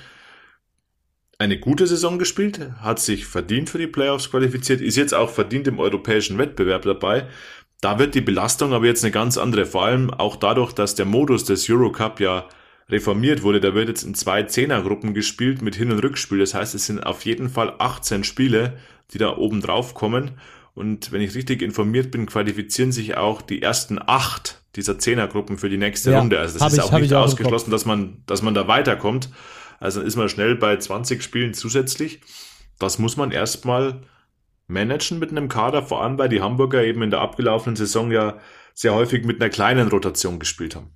[1.41, 5.67] eine gute Saison gespielt, hat sich verdient für die Playoffs qualifiziert, ist jetzt auch verdient
[5.67, 7.27] im europäischen Wettbewerb dabei.
[7.81, 11.05] Da wird die Belastung aber jetzt eine ganz andere, vor allem auch dadurch, dass der
[11.05, 12.47] Modus des Eurocup ja
[12.89, 13.59] reformiert wurde.
[13.59, 16.39] Da wird jetzt in zwei Zehnergruppen gespielt mit Hin- und Rückspiel.
[16.39, 18.77] Das heißt, es sind auf jeden Fall 18 Spiele,
[19.13, 20.31] die da oben drauf kommen.
[20.75, 25.69] Und wenn ich richtig informiert bin, qualifizieren sich auch die ersten acht dieser Zehnergruppen für
[25.69, 26.39] die nächste ja, Runde.
[26.39, 29.29] Also das ist ich, auch nicht ausgeschlossen, dass man, dass man da weiterkommt.
[29.79, 32.21] Also ist man schnell bei 20 Spielen zusätzlich.
[32.79, 34.01] Das muss man erstmal
[34.71, 38.38] managen mit einem Kader, vor allem weil die Hamburger eben in der abgelaufenen Saison ja
[38.73, 40.91] sehr häufig mit einer kleinen Rotation gespielt haben.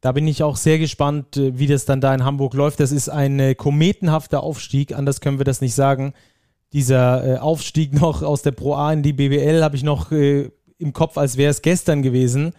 [0.00, 2.78] Da bin ich auch sehr gespannt, äh, wie das dann da in Hamburg läuft.
[2.80, 6.12] Das ist ein äh, kometenhafter Aufstieg, anders können wir das nicht sagen.
[6.72, 10.92] Dieser äh, Aufstieg noch aus der Pro A in die BBL habe ich noch im
[10.92, 12.52] Kopf, als wäre es gestern gewesen.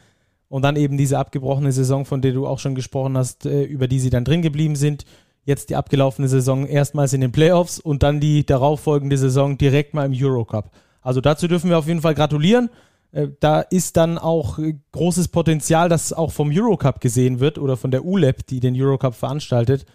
[0.47, 3.99] Und dann eben diese abgebrochene Saison, von der du auch schon gesprochen hast, über die
[3.99, 5.05] sie dann drin geblieben sind
[5.45, 10.05] jetzt die abgelaufene Saison erstmals in den Playoffs und dann die darauffolgende Saison direkt mal
[10.05, 10.71] im Eurocup.
[11.01, 12.69] Also dazu dürfen wir auf jeden Fall gratulieren.
[13.11, 17.77] Äh, da ist dann auch äh, großes Potenzial, das auch vom Eurocup gesehen wird oder
[17.77, 19.85] von der ULEP, die den Eurocup veranstaltet.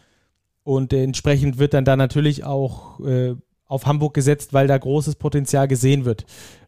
[0.63, 3.35] Und entsprechend wird dann da natürlich auch äh,
[3.67, 6.27] auf Hamburg gesetzt, weil da großes Potenzial gesehen wird.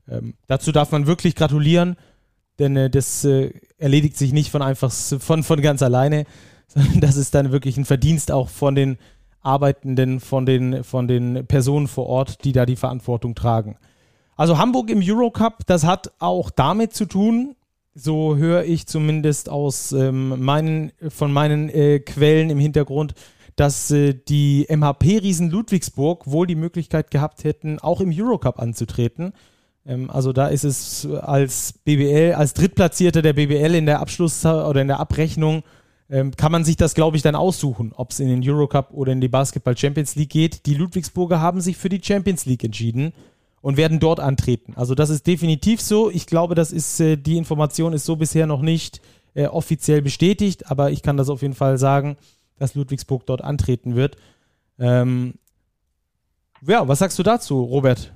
[0.08, 1.96] Ähm, dazu darf man wirklich gratulieren,
[2.58, 6.24] denn äh, das äh, erledigt sich nicht von einfach von, von ganz alleine
[7.00, 8.98] das ist dann wirklich ein Verdienst auch von den
[9.40, 13.76] Arbeitenden, von den, von den Personen vor Ort, die da die Verantwortung tragen.
[14.37, 17.54] Also Hamburg im Eurocup, das hat auch damit zu tun,
[17.94, 23.14] so höre ich zumindest aus ähm, meinen, von meinen äh, Quellen im Hintergrund,
[23.56, 29.35] dass äh, die MHP-Riesen Ludwigsburg wohl die Möglichkeit gehabt hätten, auch im Eurocup anzutreten.
[29.85, 34.80] Ähm, also da ist es als BBL, als Drittplatzierter der BBL in der Abschluss- oder
[34.80, 35.62] in der Abrechnung
[36.12, 39.12] ähm, kann man sich das, glaube ich, dann aussuchen, ob es in den Eurocup oder
[39.12, 40.66] in die Basketball Champions League geht.
[40.66, 43.14] Die Ludwigsburger haben sich für die Champions League entschieden
[43.62, 44.75] und werden dort antreten.
[44.77, 46.11] Also das ist definitiv so.
[46.11, 49.01] Ich glaube, das ist äh, die Information ist so bisher noch nicht
[49.33, 52.18] äh, offiziell bestätigt, aber ich kann das auf jeden Fall sagen,
[52.59, 54.18] dass Ludwigsburg dort antreten wird.
[54.79, 55.37] Ähm,
[56.61, 58.12] ja, was sagst du dazu, Robert?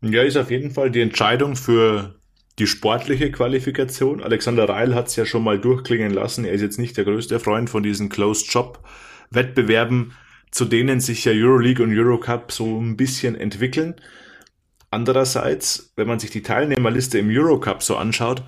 [0.00, 2.19] Ja, ist auf jeden Fall die Entscheidung für
[2.60, 4.22] die sportliche Qualifikation.
[4.22, 6.44] Alexander Reil hat es ja schon mal durchklingen lassen.
[6.44, 10.12] Er ist jetzt nicht der größte Freund von diesen Closed-Shop-Wettbewerben,
[10.50, 13.94] zu denen sich ja Euroleague und Eurocup so ein bisschen entwickeln.
[14.90, 18.42] Andererseits, wenn man sich die Teilnehmerliste im Eurocup so anschaut,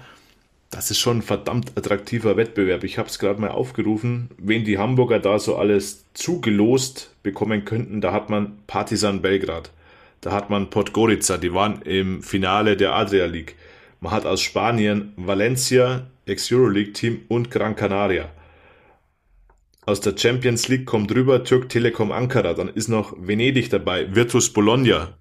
[0.68, 2.85] das ist schon ein verdammt attraktiver Wettbewerb.
[2.85, 8.03] Ich habe es gerade mal aufgerufen, wen die Hamburger da so alles zugelost bekommen könnten.
[8.03, 9.70] Da hat man Partizan Belgrad,
[10.20, 13.57] da hat man Podgorica, die waren im Finale der Adria League.
[14.02, 18.32] Man hat aus Spanien Valencia, Ex-Euroleague-Team und Gran Canaria.
[19.86, 24.52] Aus der Champions League kommt rüber Türk Telekom Ankara, dann ist noch Venedig dabei, Virtus
[24.52, 25.16] Bologna,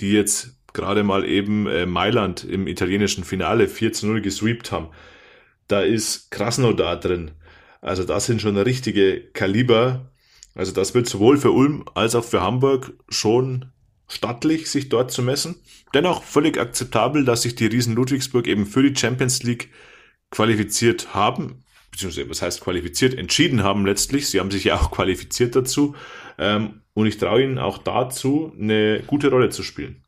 [0.00, 4.88] die jetzt gerade mal eben äh, Mailand im italienischen Finale 4 zu 0 gesweept haben.
[5.66, 7.32] Da ist Krasnodar drin.
[7.82, 10.10] Also das sind schon richtige Kaliber.
[10.54, 13.72] Also das wird sowohl für Ulm als auch für Hamburg schon
[14.08, 15.56] stattlich, sich dort zu messen.
[15.94, 19.70] Dennoch völlig akzeptabel, dass sich die Riesen Ludwigsburg eben für die Champions League
[20.30, 24.28] qualifiziert haben, beziehungsweise was heißt qualifiziert, entschieden haben letztlich.
[24.28, 25.94] Sie haben sich ja auch qualifiziert dazu.
[26.38, 30.02] Ähm, und ich traue ihnen auch dazu, eine gute Rolle zu spielen.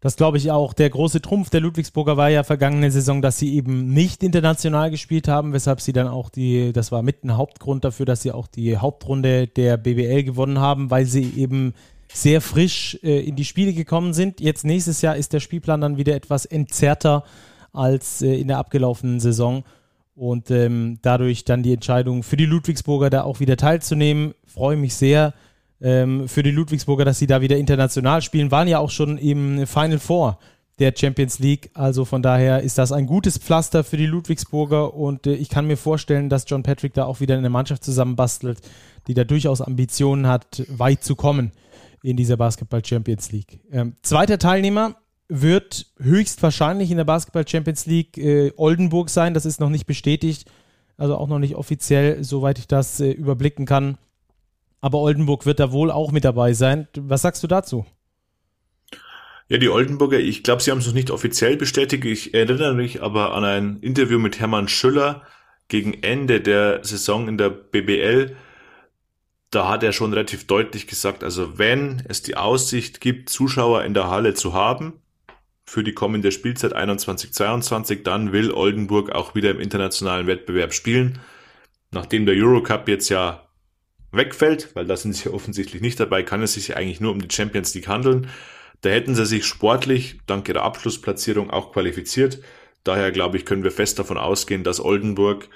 [0.00, 0.72] Das glaube ich auch.
[0.72, 5.28] Der große Trumpf der Ludwigsburger war ja vergangene Saison, dass sie eben nicht international gespielt
[5.28, 8.48] haben, weshalb sie dann auch die, das war mit ein Hauptgrund dafür, dass sie auch
[8.48, 11.74] die Hauptrunde der BBL gewonnen haben, weil sie eben
[12.12, 14.40] sehr frisch äh, in die Spiele gekommen sind.
[14.40, 17.24] Jetzt nächstes Jahr ist der Spielplan dann wieder etwas entzerrter
[17.72, 19.64] als äh, in der abgelaufenen Saison.
[20.14, 24.34] Und ähm, dadurch dann die Entscheidung für die Ludwigsburger da auch wieder teilzunehmen.
[24.46, 25.32] Freue mich sehr
[25.80, 28.50] ähm, für die Ludwigsburger, dass sie da wieder international spielen.
[28.50, 30.38] Waren ja auch schon im Final Four
[30.78, 31.70] der Champions League.
[31.72, 35.66] Also von daher ist das ein gutes Pflaster für die Ludwigsburger und äh, ich kann
[35.66, 38.58] mir vorstellen, dass John Patrick da auch wieder eine Mannschaft zusammenbastelt,
[39.06, 41.52] die da durchaus Ambitionen hat, weit zu kommen
[42.02, 43.60] in dieser Basketball Champions League.
[43.70, 44.96] Ähm, zweiter Teilnehmer
[45.28, 49.34] wird höchstwahrscheinlich in der Basketball Champions League äh, Oldenburg sein.
[49.34, 50.50] Das ist noch nicht bestätigt,
[50.96, 53.98] also auch noch nicht offiziell, soweit ich das äh, überblicken kann.
[54.80, 56.88] Aber Oldenburg wird da wohl auch mit dabei sein.
[56.96, 57.86] Was sagst du dazu?
[59.48, 62.04] Ja, die Oldenburger, ich glaube, sie haben es noch nicht offiziell bestätigt.
[62.04, 65.22] Ich erinnere mich aber an ein Interview mit Hermann Schüller
[65.68, 68.36] gegen Ende der Saison in der BBL.
[69.52, 73.92] Da hat er schon relativ deutlich gesagt, also wenn es die Aussicht gibt, Zuschauer in
[73.92, 74.94] der Halle zu haben,
[75.66, 81.20] für die kommende Spielzeit 21-22, dann will Oldenburg auch wieder im internationalen Wettbewerb spielen.
[81.90, 83.46] Nachdem der Eurocup jetzt ja
[84.10, 87.34] wegfällt, weil da sind sie offensichtlich nicht dabei, kann es sich eigentlich nur um die
[87.34, 88.28] Champions League handeln.
[88.80, 92.40] Da hätten sie sich sportlich dank ihrer Abschlussplatzierung auch qualifiziert.
[92.84, 95.50] Daher glaube ich, können wir fest davon ausgehen, dass Oldenburg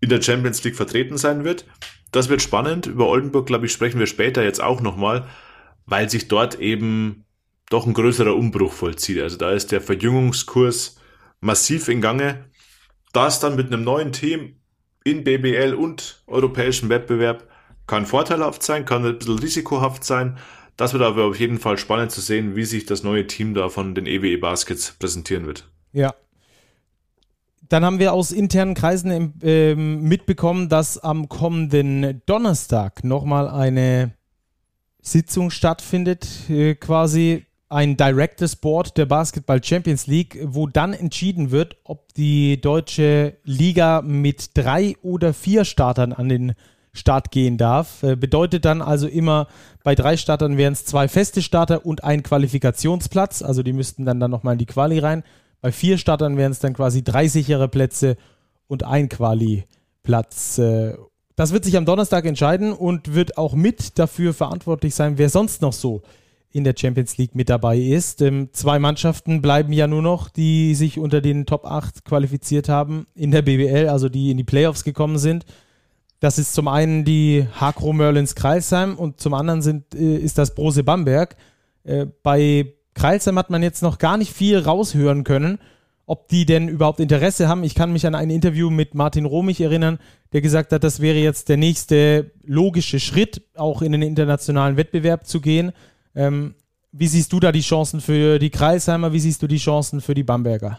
[0.00, 1.66] in der Champions League vertreten sein wird.
[2.12, 2.86] Das wird spannend.
[2.86, 5.26] Über Oldenburg, glaube ich, sprechen wir später jetzt auch nochmal,
[5.86, 7.24] weil sich dort eben
[7.68, 9.20] doch ein größerer Umbruch vollzieht.
[9.20, 11.00] Also da ist der Verjüngungskurs
[11.40, 12.44] massiv in Gange.
[13.12, 14.56] Das dann mit einem neuen Team
[15.04, 17.48] in BBL und europäischem Wettbewerb
[17.86, 20.38] kann vorteilhaft sein, kann ein bisschen risikohaft sein,
[20.76, 23.68] das wird aber auf jeden Fall spannend zu sehen, wie sich das neue Team da
[23.68, 25.68] von den EWE e Baskets präsentieren wird.
[25.92, 26.14] Ja.
[27.72, 34.12] Dann haben wir aus internen Kreisen äh, mitbekommen, dass am kommenden Donnerstag nochmal eine
[35.00, 41.76] Sitzung stattfindet, äh, quasi ein Directors Board der Basketball Champions League, wo dann entschieden wird,
[41.84, 46.52] ob die deutsche Liga mit drei oder vier Startern an den
[46.92, 48.02] Start gehen darf.
[48.02, 49.46] Äh, bedeutet dann also immer,
[49.82, 53.40] bei drei Startern wären es zwei feste Starter und ein Qualifikationsplatz.
[53.40, 55.24] Also die müssten dann, dann nochmal in die Quali rein.
[55.62, 58.16] Bei vier Startern wären es dann quasi drei sichere Plätze
[58.66, 60.58] und ein Quali-Platz.
[60.58, 60.96] Äh,
[61.36, 65.62] das wird sich am Donnerstag entscheiden und wird auch mit dafür verantwortlich sein, wer sonst
[65.62, 66.02] noch so
[66.50, 68.20] in der Champions League mit dabei ist.
[68.22, 73.06] Ähm, zwei Mannschaften bleiben ja nur noch, die sich unter den Top 8 qualifiziert haben
[73.14, 75.46] in der BBL, also die in die Playoffs gekommen sind.
[76.18, 80.54] Das ist zum einen die Hakro Merlins Kreilsheim und zum anderen sind, äh, ist das
[80.54, 81.36] Brose Bamberg.
[81.84, 85.58] Äh, bei Kreilsheim hat man jetzt noch gar nicht viel raushören können,
[86.06, 87.64] ob die denn überhaupt Interesse haben.
[87.64, 89.98] Ich kann mich an ein Interview mit Martin Romich erinnern,
[90.32, 95.26] der gesagt hat, das wäre jetzt der nächste logische Schritt, auch in den internationalen Wettbewerb
[95.26, 95.72] zu gehen.
[96.14, 96.54] Ähm,
[96.92, 99.12] wie siehst du da die Chancen für die Kreisheimer?
[99.12, 100.78] Wie siehst du die Chancen für die Bamberger?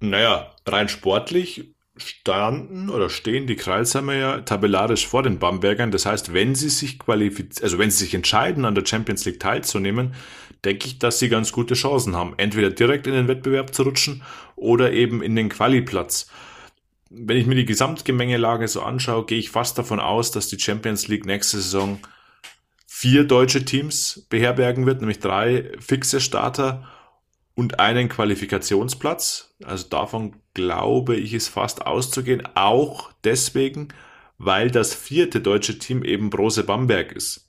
[0.00, 5.90] Naja, rein sportlich standen oder stehen die Kreilsheimer ja tabellarisch vor den Bambergern.
[5.90, 9.40] Das heißt, wenn sie sich qualifizieren, also wenn sie sich entscheiden, an der Champions League
[9.40, 10.14] teilzunehmen,
[10.64, 14.22] denke ich, dass sie ganz gute Chancen haben, entweder direkt in den Wettbewerb zu rutschen
[14.56, 16.28] oder eben in den Qualiplatz.
[17.10, 21.08] Wenn ich mir die Gesamtgemengelage so anschaue, gehe ich fast davon aus, dass die Champions
[21.08, 21.98] League nächste Saison
[22.86, 26.88] vier deutsche Teams beherbergen wird, nämlich drei fixe Starter
[27.54, 29.54] und einen Qualifikationsplatz.
[29.62, 32.42] Also davon glaube ich, ist fast auszugehen.
[32.54, 33.88] Auch deswegen,
[34.38, 37.48] weil das vierte deutsche Team eben Brose Bamberg ist.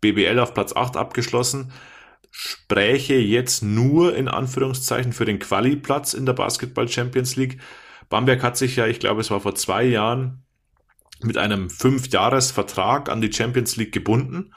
[0.00, 1.72] BBL auf Platz 8 abgeschlossen,
[2.30, 7.58] spräche jetzt nur in Anführungszeichen für den Quali-Platz in der Basketball Champions League.
[8.08, 10.44] Bamberg hat sich ja, ich glaube, es war vor zwei Jahren,
[11.20, 14.52] mit einem Fünfjahresvertrag an die Champions League gebunden.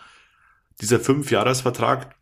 [0.79, 2.15] Dieser Fünfjahresvertrag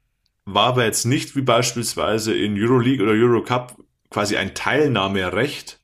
[0.45, 5.79] war aber jetzt nicht wie beispielsweise in Euroleague oder Eurocup quasi ein Teilnahmerecht,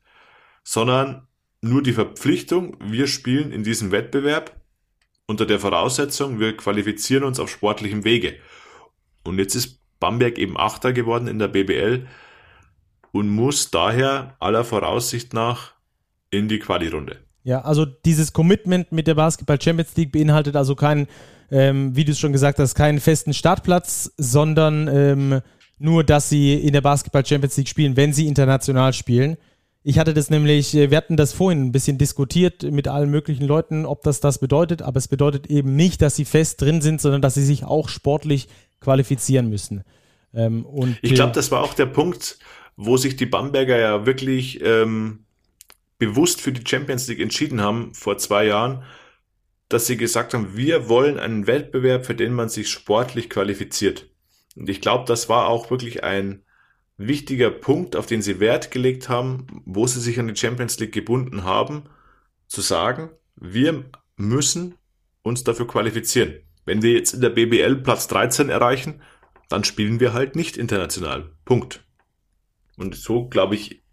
[0.63, 1.27] sondern
[1.61, 4.55] nur die Verpflichtung, wir spielen in diesem Wettbewerb
[5.27, 8.35] unter der Voraussetzung, wir qualifizieren uns auf sportlichem Wege.
[9.23, 12.07] Und jetzt ist Bamberg eben Achter geworden in der BBL
[13.11, 15.73] und muss daher aller Voraussicht nach
[16.29, 17.17] in die Quali-Runde.
[17.43, 21.07] Ja, also dieses Commitment mit der Basketball Champions League beinhaltet also keinen
[21.51, 25.41] ähm, wie du es schon gesagt hast, keinen festen Startplatz, sondern ähm,
[25.77, 29.37] nur, dass sie in der Basketball Champions League spielen, wenn sie international spielen.
[29.83, 33.45] Ich hatte das nämlich, äh, wir hatten das vorhin ein bisschen diskutiert mit allen möglichen
[33.45, 37.01] Leuten, ob das das bedeutet, aber es bedeutet eben nicht, dass sie fest drin sind,
[37.01, 38.47] sondern dass sie sich auch sportlich
[38.79, 39.83] qualifizieren müssen.
[40.33, 40.65] Ähm,
[41.01, 42.39] ich glaube, das war auch der Punkt,
[42.75, 45.25] wo sich die Bamberger ja wirklich ähm,
[45.97, 48.83] bewusst für die Champions League entschieden haben vor zwei Jahren,
[49.69, 54.07] dass sie gesagt haben, wir wollen einen Wettbewerb, für den man sich sportlich qualifiziert.
[54.55, 56.43] Und ich glaube, das war auch wirklich ein
[56.97, 60.93] wichtiger Punkt, auf den sie Wert gelegt haben, wo sie sich an die Champions League
[60.93, 61.83] gebunden haben,
[62.47, 64.75] zu sagen, wir müssen
[65.23, 66.35] uns dafür qualifizieren.
[66.63, 69.01] Wenn wir jetzt in der BBL Platz 13 erreichen,
[69.49, 71.31] dann spielen wir halt nicht international.
[71.43, 71.83] Punkt.
[72.77, 73.83] Und so, glaube ich,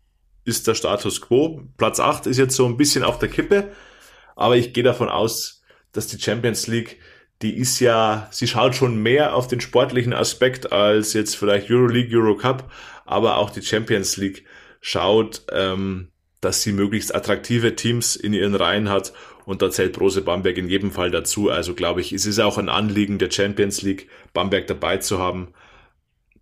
[0.44, 1.62] ist der Status quo.
[1.76, 3.72] Platz 8 ist jetzt so ein bisschen auf der Kippe,
[4.34, 6.98] aber ich gehe davon aus, dass die Champions League,
[7.42, 12.16] die ist ja, sie schaut schon mehr auf den sportlichen Aspekt als jetzt vielleicht Euroleague,
[12.16, 12.70] Eurocup,
[13.04, 14.44] aber auch die Champions League
[14.80, 16.08] schaut, ähm,
[16.40, 19.12] dass sie möglichst attraktive Teams in ihren Reihen hat
[19.44, 21.50] und da zählt Brose Bamberg in jedem Fall dazu.
[21.50, 25.48] Also glaube ich, es ist auch ein Anliegen der Champions League, Bamberg dabei zu haben.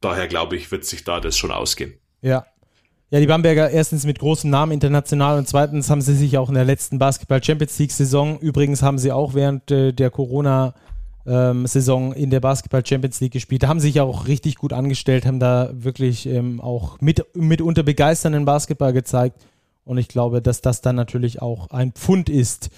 [0.01, 1.95] Daher glaube ich, wird sich da das schon ausgehen.
[2.21, 2.47] Ja.
[3.13, 6.55] Ja, die Bamberger erstens mit großem Namen international und zweitens haben sie sich auch in
[6.55, 10.75] der letzten Basketball Champions League Saison, übrigens haben sie auch während äh, der Corona
[11.27, 13.67] ähm, Saison in der Basketball Champions League gespielt.
[13.67, 18.93] Haben sich auch richtig gut angestellt, haben da wirklich ähm, auch mit, mitunter begeisternden Basketball
[18.93, 19.41] gezeigt.
[19.85, 22.71] Und ich glaube, dass das dann natürlich auch ein Pfund ist,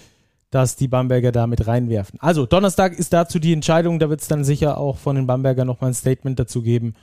[0.50, 2.20] dass die Bamberger da mit reinwerfen.
[2.20, 5.64] Also Donnerstag ist dazu die Entscheidung, da wird es dann sicher auch von den Bamberger
[5.64, 6.94] nochmal ein Statement dazu geben,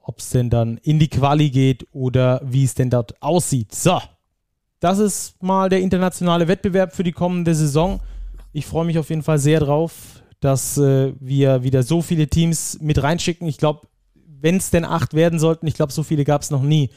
[0.00, 3.74] ob es denn dann in die Quali geht oder wie es denn dort aussieht.
[3.74, 4.00] So,
[4.80, 8.00] das ist mal der internationale Wettbewerb für die kommende Saison.
[8.52, 9.92] Ich freue mich auf jeden Fall sehr drauf,
[10.40, 13.48] dass äh, wir wieder so viele Teams mit reinschicken.
[13.48, 13.86] Ich glaube,
[14.40, 16.90] wenn es denn acht werden sollten, ich glaube, so viele gab es noch nie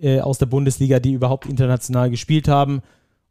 [0.00, 2.82] äh, aus der Bundesliga, die überhaupt international gespielt haben.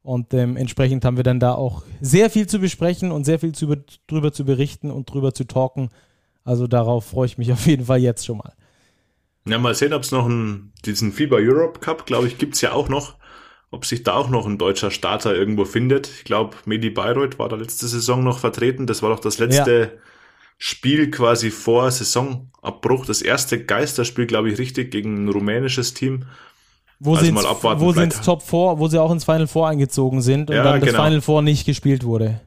[0.02, 3.54] Und ähm, entsprechend haben wir dann da auch sehr viel zu besprechen und sehr viel
[3.54, 3.76] zu,
[4.08, 5.90] drüber zu berichten und drüber zu talken.
[6.44, 8.54] Also darauf freue ich mich auf jeden Fall jetzt schon mal.
[9.46, 12.62] Ja, mal sehen, ob es noch einen, diesen FIBA Europe Cup, glaube ich, gibt es
[12.62, 13.16] ja auch noch.
[13.72, 16.08] Ob sich da auch noch ein deutscher Starter irgendwo findet.
[16.08, 18.88] Ich glaube, Medi Bayreuth war da letzte Saison noch vertreten.
[18.88, 20.02] Das war doch das letzte ja.
[20.58, 23.06] Spiel quasi vor Saisonabbruch.
[23.06, 26.26] Das erste Geisterspiel, glaube ich, richtig gegen ein rumänisches Team.
[27.00, 30.50] Wo also sind wo sind Top 4, wo sie auch ins Final Four eingezogen sind
[30.50, 31.04] und ja, dann das genau.
[31.04, 32.42] Final Four nicht gespielt wurde.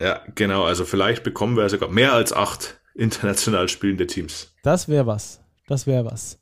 [0.00, 0.64] Ja, genau.
[0.64, 4.52] Also vielleicht bekommen wir sogar mehr als acht international spielende Teams.
[4.62, 5.40] Das wäre was.
[5.66, 6.38] Das wäre was.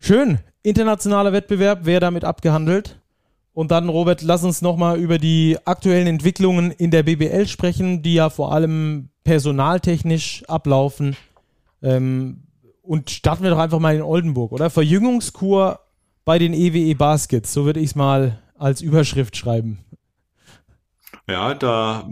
[0.00, 0.38] Schön.
[0.62, 3.00] Internationaler Wettbewerb wäre damit abgehandelt.
[3.52, 8.14] Und dann, Robert, lass uns nochmal über die aktuellen Entwicklungen in der BBL sprechen, die
[8.14, 11.16] ja vor allem personaltechnisch ablaufen.
[11.82, 12.44] Ähm,
[12.82, 14.70] und starten wir doch einfach mal in Oldenburg, oder?
[14.70, 15.80] Verjüngungskur
[16.24, 17.52] bei den EWE e Baskets.
[17.52, 19.78] So würde ich es mal als Überschrift schreiben.
[21.28, 22.08] Ja, da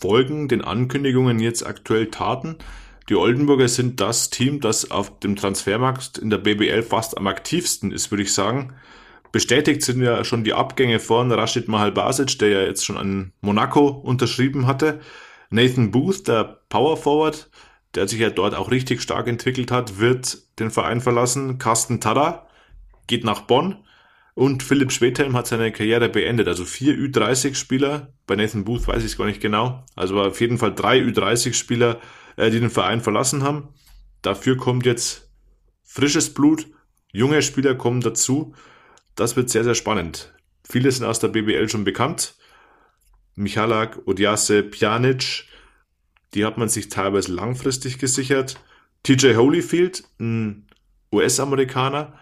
[0.00, 2.56] folgen den Ankündigungen jetzt aktuell Taten.
[3.10, 7.90] Die Oldenburger sind das Team, das auf dem Transfermarkt in der BBL fast am aktivsten
[7.90, 8.72] ist, würde ich sagen.
[9.32, 13.32] Bestätigt sind ja schon die Abgänge von Rashid Mahal Basic, der ja jetzt schon an
[13.40, 15.00] Monaco unterschrieben hatte.
[15.50, 17.50] Nathan Booth, der Power Forward,
[17.96, 21.58] der sich ja dort auch richtig stark entwickelt hat, wird den Verein verlassen.
[21.58, 22.46] Carsten Tada,
[23.08, 23.78] geht nach Bonn
[24.34, 26.46] und Philipp Schwedhelm hat seine Karriere beendet.
[26.46, 30.58] Also vier Ü30-Spieler, bei Nathan Booth weiß ich es gar nicht genau, also auf jeden
[30.58, 31.98] Fall drei Ü30-Spieler,
[32.40, 33.68] äh, die den Verein verlassen haben.
[34.22, 35.30] Dafür kommt jetzt
[35.84, 36.66] frisches Blut,
[37.12, 38.54] junge Spieler kommen dazu.
[39.14, 40.32] Das wird sehr, sehr spannend.
[40.64, 42.34] Viele sind aus der BBL schon bekannt.
[43.34, 45.44] Michalak, Odiase, Pjanic,
[46.34, 48.60] die hat man sich teilweise langfristig gesichert.
[49.02, 50.66] TJ Holyfield, ein
[51.12, 52.18] US-Amerikaner,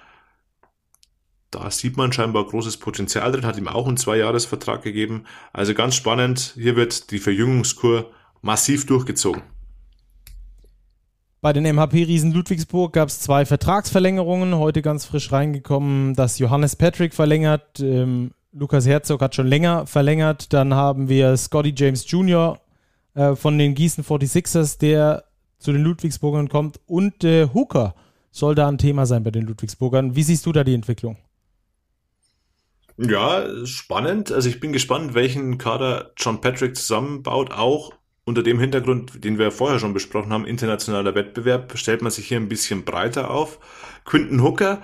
[1.50, 5.24] da sieht man scheinbar großes Potenzial drin, hat ihm auch einen Zweijahresvertrag gegeben.
[5.52, 9.42] Also ganz spannend, hier wird die Verjüngungskur massiv durchgezogen.
[11.40, 17.14] Bei den MHP-Riesen Ludwigsburg gab es zwei Vertragsverlängerungen, heute ganz frisch reingekommen, dass Johannes Patrick
[17.14, 22.58] verlängert, ähm, Lukas Herzog hat schon länger verlängert, dann haben wir Scotty James Jr.
[23.14, 25.24] Äh, von den Gießen 46ers, der
[25.58, 27.94] zu den Ludwigsburgern kommt und äh, Hooker
[28.32, 30.16] soll da ein Thema sein bei den Ludwigsburgern.
[30.16, 31.18] Wie siehst du da die Entwicklung?
[32.96, 34.32] Ja, spannend.
[34.32, 37.52] Also ich bin gespannt, welchen Kader John Patrick zusammenbaut.
[37.52, 37.92] Auch
[38.28, 42.36] unter dem Hintergrund, den wir vorher schon besprochen haben, internationaler Wettbewerb, stellt man sich hier
[42.36, 43.58] ein bisschen breiter auf.
[44.04, 44.82] Quinton Hooker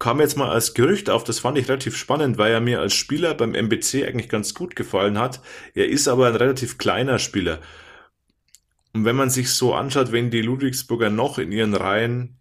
[0.00, 1.22] kam jetzt mal als Gerücht auf.
[1.22, 4.74] Das fand ich relativ spannend, weil er mir als Spieler beim MBC eigentlich ganz gut
[4.74, 5.40] gefallen hat.
[5.74, 7.60] Er ist aber ein relativ kleiner Spieler.
[8.92, 12.40] Und wenn man sich so anschaut, wenn die Ludwigsburger noch in ihren Reihen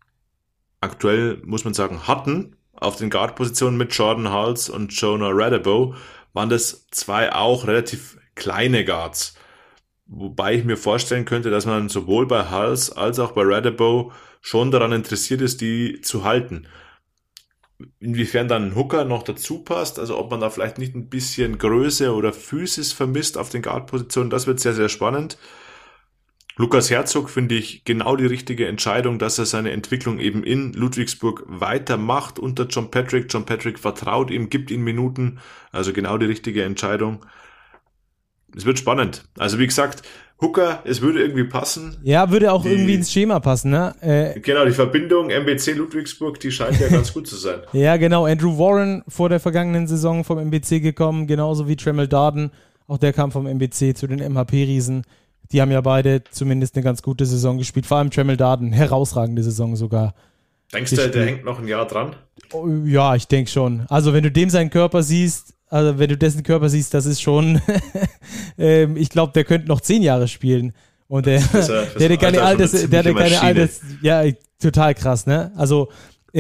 [0.82, 5.94] aktuell, muss man sagen, hatten, auf den Guard-Positionen mit Jordan Hulse und Jonah Radabo
[6.34, 9.37] waren das zwei auch relativ kleine Guards.
[10.08, 14.72] Wobei ich mir vorstellen könnte, dass man sowohl bei Hulse als auch bei Radabo schon
[14.72, 16.68] daran interessiert ist, die zu halten.
[18.00, 21.58] inwiefern dann ein Hooker noch dazu passt, also ob man da vielleicht nicht ein bisschen
[21.60, 25.38] Größe oder Physis vermisst auf den Guard-Positionen, das wird sehr, sehr spannend.
[26.56, 31.44] Lukas Herzog finde ich genau die richtige Entscheidung, dass er seine Entwicklung eben in Ludwigsburg
[31.46, 33.28] weitermacht unter John Patrick.
[33.32, 35.40] John Patrick vertraut ihm, gibt ihm Minuten,
[35.72, 37.24] also genau die richtige Entscheidung.
[38.56, 39.24] Es wird spannend.
[39.38, 40.04] Also wie gesagt,
[40.40, 41.98] Hooker, es würde irgendwie passen.
[42.04, 43.96] Ja, würde auch die, irgendwie ins Schema passen, ne?
[44.02, 47.62] Äh, genau, die Verbindung MBC Ludwigsburg, die scheint ja ganz gut zu sein.
[47.74, 48.26] Ja, genau.
[48.26, 52.52] Andrew Warren vor der vergangenen Saison vom MBC gekommen, genauso wie Tremel Darden.
[52.88, 55.04] Auch der kam vom MBC zu den MHP-Riesen.
[55.52, 57.88] Die haben ja beide zumindest eine ganz gute Saison gespielt.
[57.88, 60.14] Vor allem Tremel Darden, herausragende Saison sogar.
[60.72, 62.16] Denkst du, der hängt noch ein Jahr dran?
[62.52, 63.86] Oh, ja, ich denke schon.
[63.90, 67.22] Also wenn du dem seinen Körper siehst, also wenn du dessen Körper siehst, das ist
[67.22, 67.62] schon,
[68.58, 70.74] ähm, ich glaube, der könnte noch zehn Jahre spielen.
[71.08, 74.24] Und der, der, der, der keine Alters, der, der keine Alters, ja,
[74.60, 75.52] total krass, ne?
[75.56, 75.90] Also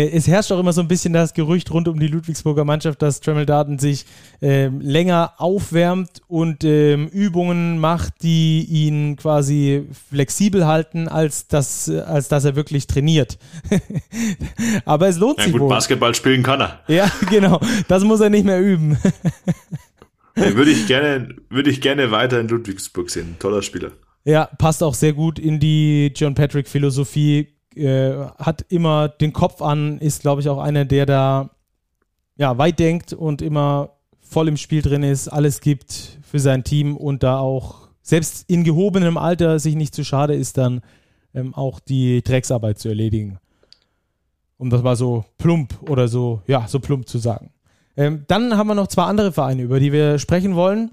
[0.05, 3.19] es herrscht auch immer so ein bisschen das Gerücht rund um die Ludwigsburger Mannschaft, dass
[3.19, 3.47] Tremel
[3.79, 4.05] sich
[4.41, 12.27] ähm, länger aufwärmt und ähm, Übungen macht, die ihn quasi flexibel halten, als, das, als
[12.27, 13.39] dass er wirklich trainiert.
[14.85, 15.69] Aber es lohnt ja, sich gut, wohl.
[15.69, 16.79] Basketball spielen kann er.
[16.87, 17.59] Ja, genau.
[17.87, 18.99] Das muss er nicht mehr üben.
[20.35, 23.37] würde ich gerne, würde ich gerne weiter in Ludwigsburg sehen.
[23.39, 23.93] Toller Spieler.
[24.25, 29.61] Ja, passt auch sehr gut in die John Patrick Philosophie äh, hat immer den Kopf
[29.61, 31.49] an, ist, glaube ich, auch einer, der da
[32.37, 36.95] ja, weit denkt und immer voll im Spiel drin ist, alles gibt für sein Team
[36.97, 40.81] und da auch selbst in gehobenem Alter sich nicht zu schade ist, dann
[41.33, 43.39] ähm, auch die Drecksarbeit zu erledigen.
[44.57, 47.51] Um das mal so plump oder so, ja, so plump zu sagen.
[47.95, 50.91] Ähm, dann haben wir noch zwei andere Vereine, über die wir sprechen wollen.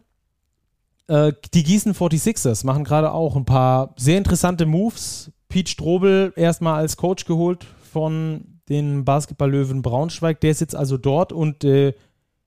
[1.07, 5.31] Äh, die Gießen 46ers machen gerade auch ein paar sehr interessante Moves.
[5.55, 10.41] Pete Strobel erstmal als Coach geholt von den Basketballlöwen Braunschweig.
[10.41, 11.95] Der ist jetzt also dort und äh,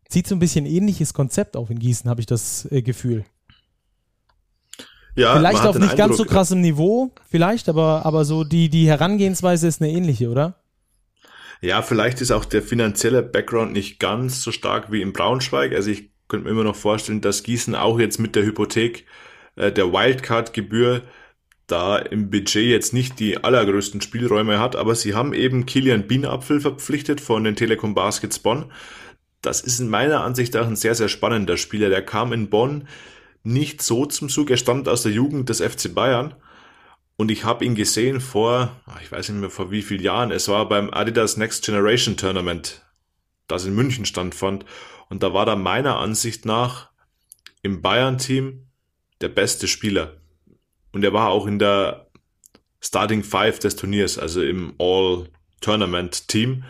[0.09, 3.23] zieht so ein bisschen ähnliches Konzept auf in Gießen, habe ich das äh, Gefühl.
[5.15, 9.69] Ja, vielleicht auf nicht ganz so krassem Niveau, vielleicht, aber, aber so die, die Herangehensweise
[9.69, 10.59] ist eine ähnliche, oder?
[11.61, 15.73] Ja, vielleicht ist auch der finanzielle Background nicht ganz so stark wie in Braunschweig.
[15.73, 19.05] Also ich könnte mir immer noch vorstellen, dass Gießen auch jetzt mit der Hypothek
[19.55, 21.03] äh, der Wildcard-Gebühr
[21.67, 26.61] da im Budget jetzt nicht die allergrößten Spielräume hat, aber sie haben eben Kilian Bienapfel
[26.61, 28.71] verpflichtet von den Telekom Baskets Bonn.
[29.41, 31.89] Das ist in meiner Ansicht auch ein sehr, sehr spannender Spieler.
[31.89, 32.87] Der kam in Bonn
[33.43, 34.49] nicht so zum Zug.
[34.49, 36.33] Er stammt aus der Jugend des FC Bayern.
[37.17, 40.47] Und ich habe ihn gesehen vor, ich weiß nicht mehr vor wie vielen Jahren, es
[40.47, 42.85] war beim Adidas Next Generation Tournament,
[43.47, 44.65] das in München stattfand.
[45.09, 46.91] Und da war er meiner Ansicht nach
[47.63, 48.67] im Bayern-Team
[49.21, 50.16] der beste Spieler.
[50.97, 52.07] Und er war auch in der
[52.81, 56.63] Starting Five des Turniers, also im All-Tournament-Team.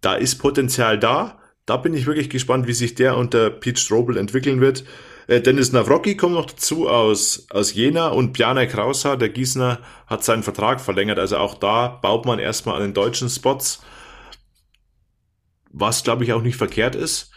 [0.00, 1.40] Da ist Potenzial da.
[1.66, 4.84] Da bin ich wirklich gespannt, wie sich der unter Pete Strobel entwickeln wird.
[5.26, 10.22] Äh, Dennis Navrocki kommt noch dazu aus, aus Jena und Bjarne Krauser, der Gießener, hat
[10.22, 11.18] seinen Vertrag verlängert.
[11.18, 13.82] Also auch da baut man erstmal an den deutschen Spots,
[15.72, 17.32] was glaube ich auch nicht verkehrt ist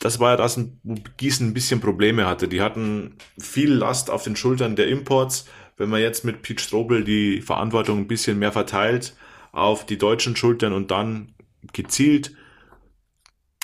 [0.00, 2.48] das war ja das, wo Gießen ein bisschen Probleme hatte.
[2.48, 5.46] Die hatten viel Last auf den Schultern der Imports.
[5.76, 9.16] Wenn man jetzt mit Pete Strobel die Verantwortung ein bisschen mehr verteilt
[9.52, 11.34] auf die deutschen Schultern und dann
[11.72, 12.34] gezielt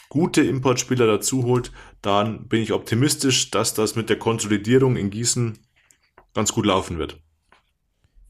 [0.08, 1.70] gute Importspieler dazu holt,
[2.00, 5.58] dann bin ich optimistisch, dass das mit der Konsolidierung in Gießen
[6.34, 7.18] ganz gut laufen wird.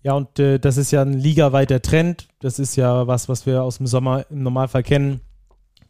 [0.02, 2.28] Ja, und äh, das ist ja ein ligaweiter Trend.
[2.40, 5.20] Das ist ja was, was wir aus dem Sommer im Normalfall kennen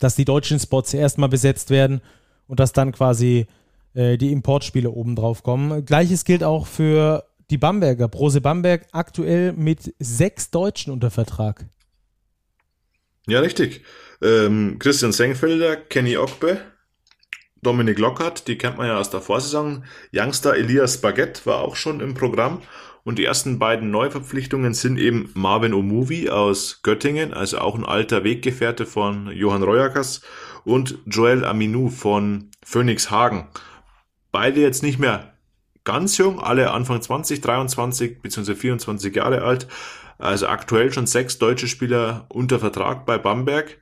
[0.02, 2.00] dass die deutschen Spots erstmal besetzt werden
[2.46, 3.46] und dass dann quasi
[3.94, 5.84] äh, die Importspiele oben drauf kommen.
[5.84, 8.08] Gleiches gilt auch für die Bamberger.
[8.08, 11.66] Brose Bamberg aktuell mit sechs Deutschen unter Vertrag.
[13.26, 13.82] Ja, richtig.
[14.20, 16.60] Ähm, Christian Sengfelder, Kenny Ogbe,
[17.62, 19.84] Dominik Lockhart, die kennt man ja aus der Vorsaison.
[20.12, 22.62] Youngster Elias Baguette war auch schon im Programm.
[23.04, 28.22] Und die ersten beiden Neuverpflichtungen sind eben Marvin Omuvi aus Göttingen, also auch ein alter
[28.22, 30.22] Weggefährte von Johann Reuerkers
[30.64, 33.48] und Joel Aminou von Phoenix Hagen.
[34.30, 35.32] Beide jetzt nicht mehr
[35.84, 38.54] ganz jung, alle Anfang 20, 23 bzw.
[38.54, 39.66] 24 Jahre alt.
[40.18, 43.78] Also aktuell schon sechs deutsche Spieler unter Vertrag bei Bamberg.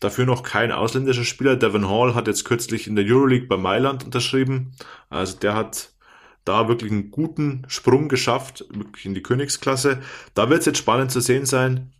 [0.00, 1.56] Dafür noch kein ausländischer Spieler.
[1.56, 4.72] Devin Hall hat jetzt kürzlich in der Euroleague bei Mailand unterschrieben.
[5.10, 5.91] Also der hat
[6.44, 10.00] da wirklich einen guten Sprung geschafft, wirklich in die Königsklasse.
[10.34, 11.92] Da wird es jetzt spannend zu sehen sein,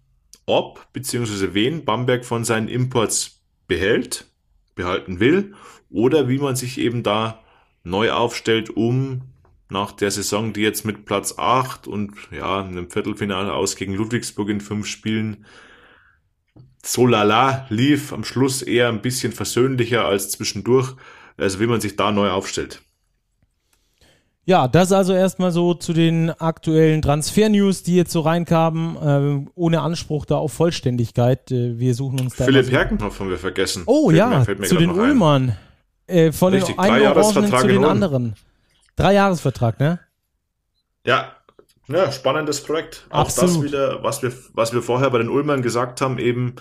[0.47, 1.55] ob bzw.
[1.55, 4.27] wen Bamberg von seinen Imports behält,
[4.75, 5.55] behalten will
[5.91, 7.43] oder wie man sich eben da
[7.85, 9.23] neu aufstellt, um
[9.69, 14.49] nach der Saison, die jetzt mit Platz 8 und ja, einem Viertelfinale aus gegen Ludwigsburg
[14.49, 15.47] in fünf Spielen
[16.85, 20.95] so lala lief, am Schluss eher ein bisschen versöhnlicher als zwischendurch.
[21.37, 22.83] Also wie man sich da neu aufstellt.
[24.45, 29.81] Ja, das also erstmal so zu den aktuellen Transfer-News, die jetzt so reinkamen, äh, ohne
[29.83, 31.51] Anspruch da auf Vollständigkeit.
[31.53, 32.45] Äh, wir suchen uns da.
[32.45, 33.85] Philipp Herkenhoff haben wir vergessen.
[33.87, 35.57] Oh fällt ja, mir, zu den Ullmann.
[36.09, 38.35] Äh, von Richtig, den einen Orangenen zu den anderen.
[38.97, 40.01] Drei Jahresvertrag, ne?
[41.07, 41.37] Ja,
[41.89, 43.07] ja, spannendes Projekt.
[43.11, 43.57] Auch Absolut.
[43.57, 46.57] das wieder, was wir, was wir vorher bei den Ulmern gesagt haben, eben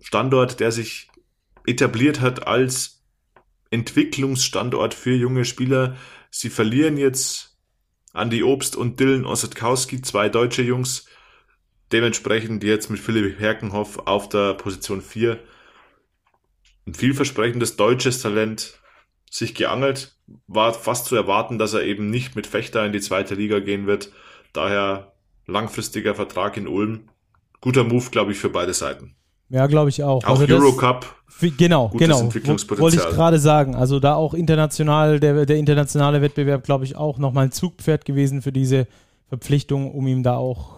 [0.00, 1.08] Standort, der sich
[1.66, 3.02] etabliert hat als
[3.70, 5.96] Entwicklungsstandort für junge Spieler.
[6.38, 7.56] Sie verlieren jetzt
[8.12, 11.06] Andy Obst und Dylan Ossetkowski, zwei deutsche Jungs.
[11.92, 15.40] Dementsprechend jetzt mit Philipp Herkenhoff auf der Position 4.
[16.86, 18.78] Ein vielversprechendes deutsches Talent
[19.30, 20.14] sich geangelt.
[20.46, 23.86] War fast zu erwarten, dass er eben nicht mit Fechter in die zweite Liga gehen
[23.86, 24.12] wird.
[24.52, 25.14] Daher
[25.46, 27.08] langfristiger Vertrag in Ulm.
[27.62, 29.16] Guter Move, glaube ich, für beide Seiten.
[29.48, 30.24] Ja, glaube ich auch.
[30.24, 31.14] Auch also Eurocup.
[31.40, 32.32] Genau, genau.
[32.78, 33.74] Wollte ich gerade sagen.
[33.74, 38.40] Also da auch international, der, der internationale Wettbewerb, glaube ich, auch nochmal ein Zugpferd gewesen
[38.40, 38.86] für diese
[39.28, 40.76] Verpflichtung, um ihm da auch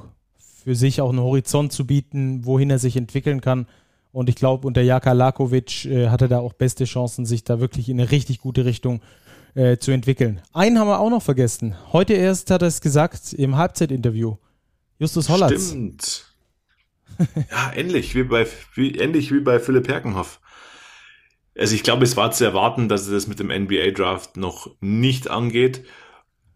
[0.65, 3.67] für sich auch einen Horizont zu bieten, wohin er sich entwickeln kann.
[4.11, 7.61] Und ich glaube, unter Jaka Lakovic äh, hat er da auch beste Chancen, sich da
[7.61, 9.01] wirklich in eine richtig gute Richtung
[9.55, 10.41] äh, zu entwickeln.
[10.53, 11.75] Einen haben wir auch noch vergessen.
[11.93, 14.37] Heute erst hat er es gesagt im Halbzeitinterview.
[14.99, 15.69] Justus Hollatz.
[15.69, 16.28] Stimmt.
[17.51, 20.41] ja, ähnlich wie bei, wie, ähnlich wie bei Philipp Herkenhoff.
[21.57, 25.29] Also ich glaube, es war zu erwarten, dass er das mit dem NBA-Draft noch nicht
[25.29, 25.85] angeht.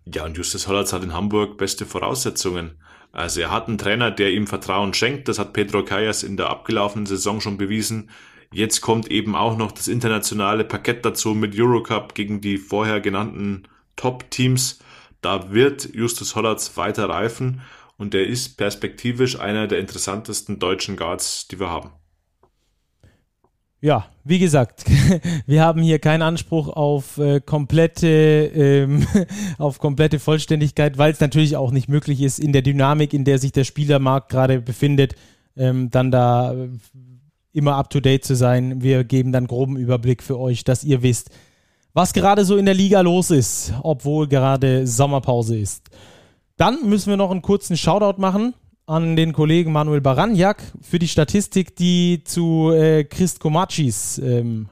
[0.04, 2.80] Ja, und Justus Hollatz hat in Hamburg beste Voraussetzungen.
[3.10, 5.28] Also er hat einen Trainer, der ihm Vertrauen schenkt.
[5.28, 8.10] Das hat Pedro Callas in der abgelaufenen Saison schon bewiesen.
[8.52, 13.64] Jetzt kommt eben auch noch das internationale Parkett dazu mit Eurocup gegen die vorher genannten
[13.96, 14.78] Top-Teams.
[15.20, 17.62] Da wird Justus Hollatz weiter reifen
[18.03, 21.90] und er ist perspektivisch einer der interessantesten deutschen Guards, die wir haben.
[23.80, 24.84] Ja, wie gesagt,
[25.46, 29.07] wir haben hier keinen Anspruch auf äh, komplette, ähm,
[29.59, 33.38] auf komplette Vollständigkeit, weil es natürlich auch nicht möglich ist, in der Dynamik, in der
[33.38, 35.14] sich der Spielermarkt gerade befindet,
[35.57, 36.70] ähm, dann da äh,
[37.53, 38.82] immer up to date zu sein.
[38.82, 41.30] Wir geben dann groben Überblick für euch, dass ihr wisst,
[41.94, 45.88] was gerade so in der Liga los ist, obwohl gerade Sommerpause ist.
[46.62, 48.54] Dann müssen wir noch einen kurzen Shoutout machen
[48.86, 54.68] an den Kollegen Manuel Baranjak für die Statistik, die zu äh, Christ Komachis ähm,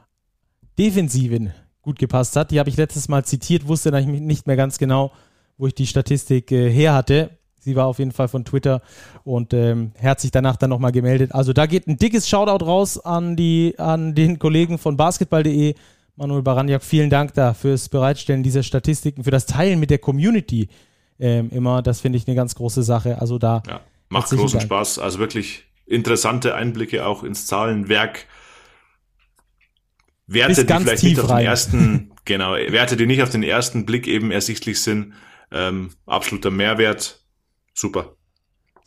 [0.79, 2.53] Defensiven gut gepasst hat.
[2.53, 5.11] Die habe ich letztes Mal zitiert, wusste dann nicht mehr ganz genau,
[5.59, 7.31] wo ich die Statistik äh, her hatte.
[7.59, 8.83] Sie war auf jeden Fall von Twitter
[9.25, 11.35] und ähm, hat sich danach dann nochmal gemeldet.
[11.35, 15.75] Also da geht ein dickes Shoutout raus an, die, an den Kollegen von basketball.de.
[16.15, 20.69] Manuel Baranjak, vielen Dank da fürs Bereitstellen dieser Statistiken, für das Teilen mit der Community
[21.21, 21.83] ähm, immer.
[21.83, 23.21] Das finde ich eine ganz große Sache.
[23.21, 23.63] Also da.
[23.67, 24.63] Ja, macht großen Dank.
[24.63, 24.99] Spaß.
[24.99, 28.27] Also wirklich interessante Einblicke auch ins Zahlenwerk.
[30.27, 34.07] Werte, die vielleicht nicht auf den ersten, genau, Werte, die nicht auf den ersten Blick
[34.07, 35.15] eben ersichtlich sind.
[35.51, 37.21] Ähm, absoluter Mehrwert.
[37.75, 38.15] Super.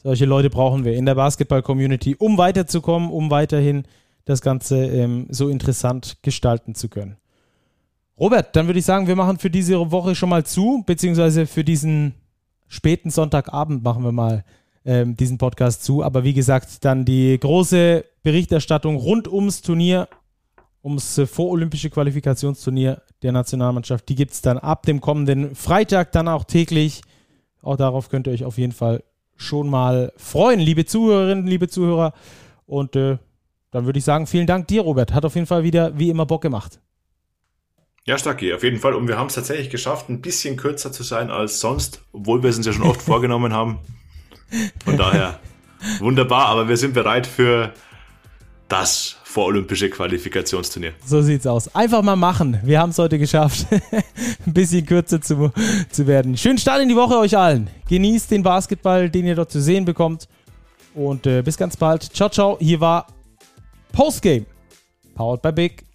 [0.02, 3.84] Solche Leute brauchen wir in der Basketball-Community, um weiterzukommen, um weiterhin
[4.26, 7.18] das Ganze ähm, so interessant gestalten zu können.
[8.18, 11.64] Robert, dann würde ich sagen, wir machen für diese Woche schon mal zu, beziehungsweise für
[11.64, 12.14] diesen
[12.68, 14.44] späten Sonntagabend machen wir mal
[14.86, 16.04] ähm, diesen Podcast zu.
[16.04, 20.08] Aber wie gesagt, dann die große Berichterstattung rund ums Turnier,
[20.84, 26.28] ums äh, vorolympische Qualifikationsturnier der Nationalmannschaft, die gibt es dann ab dem kommenden Freitag dann
[26.28, 27.02] auch täglich.
[27.62, 29.04] Auch darauf könnt ihr euch auf jeden Fall
[29.36, 32.14] schon mal freuen, liebe Zuhörerinnen, liebe Zuhörer.
[32.66, 33.18] Und äh,
[33.72, 35.14] dann würde ich sagen, vielen Dank dir, Robert.
[35.14, 36.80] Hat auf jeden Fall wieder wie immer Bock gemacht.
[38.06, 38.96] Ja, Stacki, auf jeden Fall.
[38.96, 42.50] Und wir haben es tatsächlich geschafft, ein bisschen kürzer zu sein als sonst, obwohl wir
[42.50, 43.80] es uns ja schon oft vorgenommen haben.
[44.84, 45.40] Von daher
[46.00, 47.74] wunderbar, aber wir sind bereit für
[48.68, 50.94] das vorolympische Qualifikationsturnier.
[51.06, 51.74] So sieht's aus.
[51.74, 52.60] Einfach mal machen.
[52.64, 53.68] Wir haben es heute geschafft,
[54.46, 55.54] ein bisschen kürzer zu,
[55.90, 56.36] zu werden.
[56.36, 57.70] Schönen Start in die Woche euch allen.
[57.88, 60.28] Genießt den Basketball, den ihr dort zu sehen bekommt.
[60.94, 62.04] Und äh, bis ganz bald.
[62.04, 62.58] Ciao, ciao.
[62.60, 63.08] Hier war
[63.94, 64.46] Postgame.
[65.16, 65.93] Powered by Big.